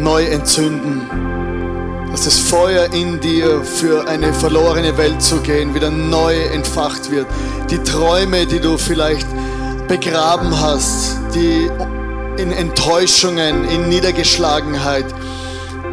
neu 0.00 0.24
entzünden. 0.24 1.02
Dass 2.10 2.24
das 2.24 2.40
Feuer 2.40 2.92
in 2.92 3.20
dir 3.20 3.62
für 3.62 4.08
eine 4.08 4.34
verlorene 4.34 4.96
Welt 4.96 5.22
zu 5.22 5.40
gehen 5.42 5.76
wieder 5.76 5.90
neu 5.90 6.34
entfacht 6.40 7.12
wird. 7.12 7.28
Die 7.70 7.78
Träume, 7.78 8.46
die 8.46 8.58
du 8.58 8.78
vielleicht 8.78 9.28
begraben 9.86 10.60
hast, 10.60 11.18
die 11.36 11.70
in 12.36 12.50
Enttäuschungen, 12.50 13.64
in 13.68 13.88
Niedergeschlagenheit, 13.88 15.06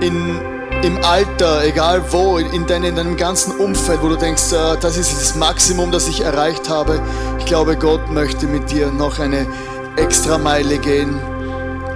in 0.01 0.56
im 0.83 1.03
Alter, 1.03 1.63
egal 1.65 2.03
wo, 2.11 2.37
in, 2.37 2.67
deinem, 2.67 2.85
in 2.85 2.95
deinem 2.95 3.17
ganzen 3.17 3.51
Umfeld, 3.53 4.01
wo 4.01 4.09
du 4.09 4.15
denkst, 4.15 4.53
äh, 4.53 4.77
das 4.79 4.97
ist 4.97 5.13
das 5.13 5.35
Maximum, 5.35 5.91
das 5.91 6.07
ich 6.07 6.21
erreicht 6.21 6.69
habe. 6.69 7.01
Ich 7.39 7.45
glaube, 7.45 7.75
Gott 7.75 8.11
möchte 8.11 8.45
mit 8.45 8.71
dir 8.71 8.91
noch 8.91 9.19
eine 9.19 9.47
extra 9.95 10.37
Meile 10.37 10.77
gehen. 10.77 11.19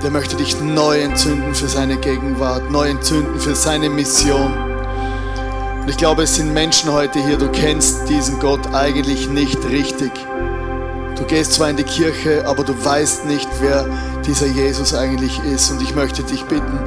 Der 0.04 0.10
möchte 0.10 0.36
dich 0.36 0.60
neu 0.60 1.00
entzünden 1.00 1.54
für 1.54 1.68
seine 1.68 1.98
Gegenwart, 1.98 2.72
neu 2.72 2.90
entzünden 2.90 3.40
für 3.40 3.56
seine 3.56 3.90
Mission. 3.90 4.52
Und 5.82 5.90
ich 5.90 5.98
glaube, 5.98 6.24
es 6.24 6.36
sind 6.36 6.54
Menschen 6.54 6.92
heute 6.92 7.20
hier, 7.20 7.38
du 7.38 7.50
kennst 7.50 8.10
diesen 8.10 8.40
Gott 8.40 8.74
eigentlich 8.74 9.30
nicht 9.30 9.64
richtig. 9.70 10.12
Du 11.18 11.24
gehst 11.26 11.54
zwar 11.54 11.70
in 11.70 11.78
die 11.78 11.84
Kirche, 11.84 12.48
aber 12.48 12.64
du 12.64 12.74
weißt 12.84 13.26
nicht, 13.26 13.48
wer 13.60 13.86
dieser 14.26 14.48
Jesus 14.48 14.96
eigentlich 14.96 15.40
ist. 15.44 15.70
Und 15.70 15.82
ich 15.84 15.94
möchte 15.94 16.24
dich 16.24 16.46
bitten, 16.46 16.80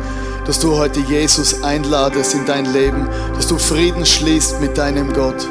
dass 0.47 0.61
du 0.61 0.77
heute 0.77 1.01
Jesus 1.01 1.63
einladest 1.63 2.35
in 2.35 2.47
dein 2.47 2.73
Leben, 2.73 3.09
dass 3.35 3.47
du 3.47 3.59
Frieden 3.59 4.05
schließt 4.05 4.61
mit 4.61 4.77
deinem 4.77 5.13
Gott. 5.13 5.49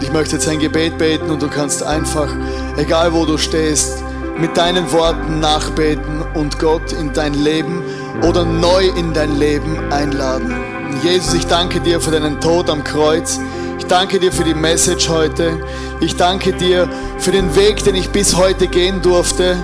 Ich 0.00 0.12
möchte 0.12 0.36
jetzt 0.36 0.48
ein 0.48 0.58
Gebet 0.58 0.98
beten 0.98 1.30
und 1.30 1.42
du 1.42 1.48
kannst 1.48 1.82
einfach, 1.82 2.28
egal 2.76 3.12
wo 3.12 3.26
du 3.26 3.36
stehst, 3.36 4.02
mit 4.38 4.56
deinen 4.56 4.90
Worten 4.92 5.40
nachbeten 5.40 6.22
und 6.34 6.58
Gott 6.58 6.92
in 6.92 7.12
dein 7.12 7.34
Leben 7.34 7.82
oder 8.22 8.44
neu 8.44 8.86
in 8.96 9.12
dein 9.12 9.36
Leben 9.36 9.92
einladen. 9.92 10.54
Jesus, 11.02 11.34
ich 11.34 11.46
danke 11.46 11.80
dir 11.80 12.00
für 12.00 12.10
deinen 12.10 12.40
Tod 12.40 12.70
am 12.70 12.84
Kreuz. 12.84 13.40
Ich 13.78 13.86
danke 13.86 14.18
dir 14.18 14.32
für 14.32 14.44
die 14.44 14.54
Message 14.54 15.08
heute. 15.08 15.60
Ich 16.00 16.16
danke 16.16 16.52
dir 16.52 16.88
für 17.18 17.32
den 17.32 17.54
Weg, 17.56 17.84
den 17.84 17.94
ich 17.94 18.10
bis 18.10 18.36
heute 18.36 18.68
gehen 18.68 19.02
durfte. 19.02 19.56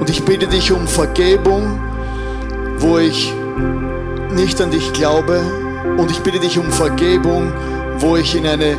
Und 0.00 0.10
ich 0.10 0.24
bitte 0.24 0.48
dich 0.48 0.72
um 0.72 0.88
Vergebung 0.88 1.80
wo 2.82 2.98
ich 2.98 3.32
nicht 4.34 4.60
an 4.60 4.70
dich 4.70 4.92
glaube. 4.92 5.40
Und 5.96 6.10
ich 6.10 6.20
bitte 6.20 6.40
dich 6.40 6.58
um 6.58 6.70
Vergebung, 6.70 7.52
wo 7.98 8.16
ich 8.16 8.34
in, 8.34 8.46
eine, 8.46 8.76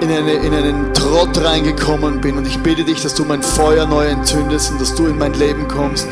in, 0.00 0.10
eine, 0.10 0.32
in 0.32 0.52
einen 0.52 0.92
Trott 0.94 1.42
reingekommen 1.42 2.20
bin. 2.20 2.36
Und 2.36 2.46
ich 2.46 2.58
bitte 2.58 2.84
dich, 2.84 3.02
dass 3.02 3.14
du 3.14 3.24
mein 3.24 3.42
Feuer 3.42 3.86
neu 3.86 4.06
entzündest 4.06 4.72
und 4.72 4.80
dass 4.80 4.94
du 4.94 5.06
in 5.06 5.18
mein 5.18 5.34
Leben 5.34 5.68
kommst 5.68 6.08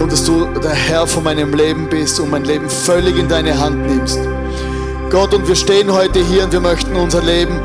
und 0.00 0.12
dass 0.12 0.24
du 0.24 0.46
der 0.62 0.70
Herr 0.70 1.06
von 1.06 1.24
meinem 1.24 1.52
Leben 1.52 1.88
bist 1.88 2.20
und 2.20 2.30
mein 2.30 2.44
Leben 2.44 2.68
völlig 2.68 3.18
in 3.18 3.28
deine 3.28 3.58
Hand 3.58 3.86
nimmst. 3.86 4.20
Gott, 5.10 5.32
und 5.34 5.48
wir 5.48 5.56
stehen 5.56 5.92
heute 5.92 6.20
hier 6.20 6.44
und 6.44 6.52
wir 6.52 6.60
möchten 6.60 6.94
unser 6.94 7.22
Leben 7.22 7.58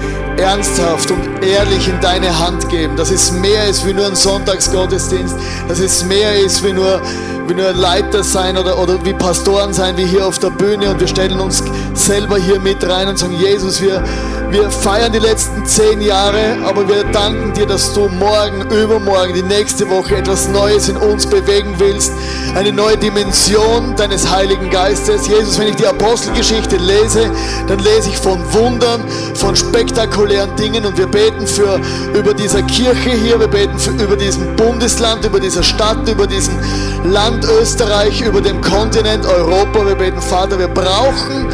ernsthaft 0.44 1.10
und 1.10 1.42
ehrlich 1.42 1.88
in 1.88 2.00
deine 2.02 2.38
Hand 2.38 2.68
geben. 2.70 2.98
Dass 2.98 3.12
es 3.12 3.32
mehr 3.32 3.68
ist 3.70 3.88
wie 3.88 3.94
nur 3.94 4.06
ein 4.06 4.16
Sonntagsgottesdienst, 4.16 5.36
dass 5.68 5.80
es 5.80 6.04
mehr 6.04 6.38
ist 6.40 6.64
wie 6.64 6.74
nur, 6.74 7.02
wie 7.48 7.54
nur 7.54 7.72
Leiter 7.72 8.24
sein 8.24 8.58
oder, 8.58 8.78
oder 8.78 9.04
wie 9.06 9.14
Pastoren 9.14 9.74
sein, 9.74 9.96
wie 9.98 10.06
hier 10.06 10.26
auf 10.26 10.40
der 10.40 10.50
Bühne 10.50 10.90
und 10.90 11.00
wir 11.00 11.08
stellen 11.08 11.40
uns 11.40 11.64
selber 11.94 12.38
hier 12.38 12.60
mit 12.60 12.88
rein 12.88 13.08
und 13.08 13.18
sagen, 13.18 13.34
Jesus, 13.40 13.82
wir, 13.82 14.04
wir 14.50 14.70
feiern 14.70 15.12
die 15.12 15.20
letzten 15.20 15.66
zehn 15.66 16.02
Jahre, 16.02 16.58
aber 16.66 16.88
wir 16.88 17.04
danken 17.06 17.54
dir, 17.54 17.66
dass 17.66 17.94
du 17.94 18.08
morgen, 18.10 18.62
übermorgen, 18.70 19.34
die 19.34 19.44
nächste 19.44 19.90
Woche 19.90 20.18
etwas 20.18 20.48
Neues 20.50 20.90
in 20.90 20.98
uns 20.98 21.26
bewegen 21.26 21.74
willst. 21.78 22.12
Eine 22.56 22.72
neue 22.72 22.98
Dimension 22.98 23.96
deines 23.96 24.30
Heiligen 24.30 24.70
Geistes. 24.70 25.28
Jesus, 25.28 25.58
wenn 25.58 25.70
ich 25.70 25.76
die 25.76 25.88
Apostelgeschichte 25.88 26.78
lese, 26.78 27.32
dann 27.68 27.80
lese 27.80 28.10
ich 28.10 28.18
von 28.18 28.40
Wundern, 28.54 29.04
von 29.34 29.56
spektakulären 29.56 30.33
Dingen 30.60 30.86
und 30.86 30.98
wir 30.98 31.08
beten 31.08 31.48
für 31.48 31.80
über 32.14 32.34
dieser 32.34 32.62
Kirche 32.64 33.12
hier, 33.12 33.40
wir 33.40 33.48
beten 33.48 33.78
für, 33.78 33.92
über 33.92 34.16
diesem 34.16 34.56
Bundesland, 34.56 35.26
über 35.26 35.40
dieser 35.40 35.64
Stadt, 35.64 36.08
über 36.10 36.28
diesem 36.28 36.58
Land 37.06 37.46
Österreich, 37.46 38.22
über 38.22 38.42
dem 38.42 38.62
Kontinent 38.62 39.26
Europa. 39.26 39.86
Wir 39.86 39.96
beten, 39.96 40.22
Vater, 40.22 40.58
wir 40.60 40.68
brauchen 40.68 41.48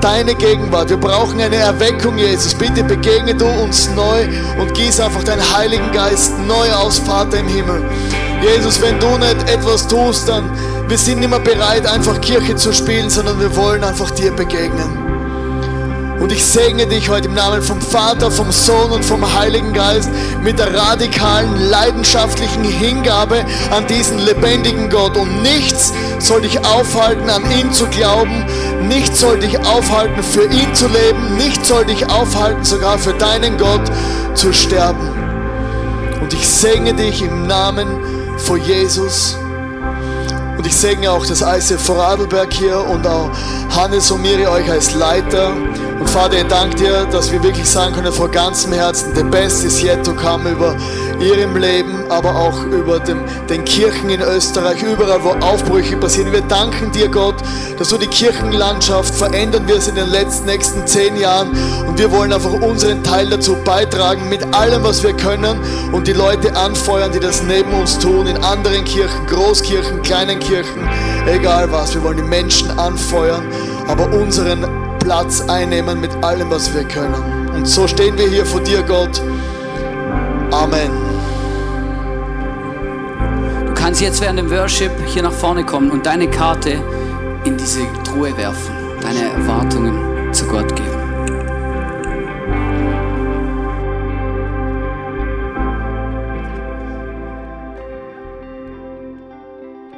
deine 0.00 0.34
Gegenwart. 0.34 0.90
Wir 0.90 0.96
brauchen 0.96 1.40
eine 1.40 1.56
Erweckung, 1.56 2.18
Jesus. 2.18 2.54
Bitte 2.54 2.82
begegne 2.84 3.34
du 3.34 3.46
uns 3.46 3.90
neu 3.94 4.28
und 4.60 4.74
gieß 4.74 5.00
einfach 5.00 5.24
deinen 5.24 5.56
Heiligen 5.56 5.92
Geist 5.92 6.38
neu 6.46 6.72
aus, 6.72 6.98
Vater 6.98 7.38
im 7.38 7.48
Himmel. 7.48 7.82
Jesus, 8.42 8.80
wenn 8.80 8.98
du 8.98 9.18
nicht 9.18 9.50
etwas 9.50 9.86
tust, 9.86 10.28
dann 10.28 10.50
wir 10.88 10.98
sind 10.98 11.20
nicht 11.20 11.30
mehr 11.30 11.38
bereit, 11.38 11.86
einfach 11.86 12.20
Kirche 12.20 12.56
zu 12.56 12.72
spielen, 12.72 13.10
sondern 13.10 13.38
wir 13.38 13.54
wollen 13.54 13.84
einfach 13.84 14.10
dir 14.10 14.32
begegnen. 14.32 15.09
Und 16.20 16.32
ich 16.32 16.44
segne 16.44 16.86
dich 16.86 17.08
heute 17.08 17.28
im 17.28 17.34
Namen 17.34 17.62
vom 17.62 17.80
Vater, 17.80 18.30
vom 18.30 18.52
Sohn 18.52 18.92
und 18.92 19.02
vom 19.02 19.38
Heiligen 19.38 19.72
Geist 19.72 20.10
mit 20.42 20.58
der 20.58 20.74
radikalen, 20.74 21.56
leidenschaftlichen 21.70 22.62
Hingabe 22.62 23.42
an 23.70 23.86
diesen 23.86 24.18
lebendigen 24.18 24.90
Gott. 24.90 25.16
Und 25.16 25.42
nichts 25.42 25.94
soll 26.18 26.42
dich 26.42 26.62
aufhalten, 26.66 27.30
an 27.30 27.50
ihn 27.50 27.72
zu 27.72 27.86
glauben. 27.86 28.44
Nichts 28.86 29.20
soll 29.20 29.38
dich 29.40 29.58
aufhalten, 29.60 30.22
für 30.22 30.44
ihn 30.44 30.74
zu 30.74 30.88
leben. 30.88 31.36
Nichts 31.38 31.68
soll 31.68 31.86
dich 31.86 32.06
aufhalten, 32.10 32.64
sogar 32.64 32.98
für 32.98 33.14
deinen 33.14 33.56
Gott 33.56 33.90
zu 34.34 34.52
sterben. 34.52 35.08
Und 36.20 36.34
ich 36.34 36.46
segne 36.46 36.92
dich 36.92 37.22
im 37.22 37.46
Namen 37.46 37.88
von 38.36 38.60
Jesus. 38.60 39.38
Und 40.60 40.66
ich 40.66 40.76
segne 40.76 41.10
auch 41.10 41.24
das 41.24 41.40
ICF 41.40 41.82
Vorarlberg 41.82 42.52
hier 42.52 42.84
und 42.86 43.06
auch 43.06 43.30
Hannes 43.74 44.10
und 44.10 44.20
Miri 44.20 44.46
euch 44.46 44.70
als 44.70 44.92
Leiter. 44.92 45.54
Und 45.98 46.06
Vater, 46.06 46.36
ich 46.36 46.48
danke 46.48 46.76
dir, 46.76 47.06
dass 47.06 47.32
wir 47.32 47.42
wirklich 47.42 47.66
sagen 47.66 47.94
können 47.94 48.12
vor 48.12 48.28
ganzem 48.28 48.74
Herzen, 48.74 49.14
the 49.14 49.22
best 49.22 49.64
is 49.64 49.82
yet 49.82 50.04
to 50.04 50.12
come 50.12 50.50
über 50.50 50.76
ihrem 51.20 51.56
Leben, 51.56 52.10
aber 52.10 52.36
auch 52.36 52.64
über 52.64 53.00
dem, 53.00 53.20
den 53.48 53.64
Kirchen 53.64 54.10
in 54.10 54.20
Österreich, 54.20 54.82
überall, 54.82 55.22
wo 55.22 55.30
Aufbrüche 55.44 55.96
passieren. 55.96 56.32
Wir 56.32 56.42
danken 56.42 56.92
dir, 56.92 57.08
Gott, 57.08 57.36
dass 57.78 57.88
du 57.88 57.98
die 57.98 58.06
Kirchenlandschaft 58.06 59.14
verändern 59.14 59.66
wirst 59.68 59.88
in 59.88 59.94
den 59.94 60.08
letzten, 60.08 60.46
nächsten 60.46 60.86
zehn 60.86 61.16
Jahren. 61.16 61.50
Und 61.86 61.98
wir 61.98 62.10
wollen 62.10 62.32
einfach 62.32 62.52
unseren 62.52 63.02
Teil 63.02 63.28
dazu 63.28 63.56
beitragen, 63.64 64.28
mit 64.28 64.42
allem, 64.54 64.82
was 64.82 65.02
wir 65.02 65.12
können 65.14 65.58
und 65.92 66.06
die 66.06 66.12
Leute 66.12 66.56
anfeuern, 66.56 67.12
die 67.12 67.20
das 67.20 67.42
neben 67.42 67.72
uns 67.72 67.98
tun, 67.98 68.26
in 68.26 68.36
anderen 68.38 68.84
Kirchen, 68.84 69.26
Großkirchen, 69.26 70.02
kleinen 70.02 70.38
Kirchen, 70.38 70.88
egal 71.26 71.70
was. 71.72 71.94
Wir 71.94 72.02
wollen 72.02 72.18
die 72.18 72.22
Menschen 72.22 72.70
anfeuern, 72.78 73.44
aber 73.88 74.12
unseren 74.12 74.66
Platz 75.00 75.42
einnehmen 75.48 76.00
mit 76.00 76.12
allem, 76.22 76.50
was 76.50 76.72
wir 76.74 76.84
können. 76.84 77.50
Und 77.54 77.66
so 77.66 77.88
stehen 77.88 78.16
wir 78.16 78.28
hier 78.28 78.46
vor 78.46 78.60
dir, 78.60 78.82
Gott. 78.82 79.20
Amen. 80.52 80.90
Du 83.66 83.74
kannst 83.74 84.00
jetzt 84.00 84.20
während 84.20 84.38
dem 84.38 84.50
Worship 84.50 84.90
hier 85.06 85.22
nach 85.22 85.32
vorne 85.32 85.64
kommen 85.64 85.90
und 85.90 86.06
deine 86.06 86.28
Karte 86.28 86.82
in 87.44 87.56
diese 87.56 87.80
Truhe 88.04 88.36
werfen, 88.36 88.74
deine 89.00 89.32
Erwartungen 89.32 90.34
zu 90.34 90.46
Gott 90.46 90.74
geben. 90.74 91.00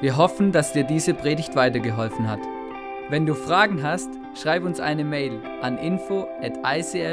Wir 0.03 0.17
hoffen, 0.17 0.51
dass 0.53 0.73
dir 0.73 0.85
diese 0.85 1.15
Predigt 1.15 1.55
weitergeholfen 1.55 2.29
hat. 2.29 2.41
Wenn 3.09 3.25
du 3.25 3.35
Fragen 3.35 3.83
hast, 3.85 4.11
schreib 4.35 4.65
uns 4.65 4.81
eine 4.81 5.05
Mail 5.05 5.41
an 5.61 5.79
info 5.79 6.27
at 6.43 6.59
icf-vlbg.at. 6.65 7.13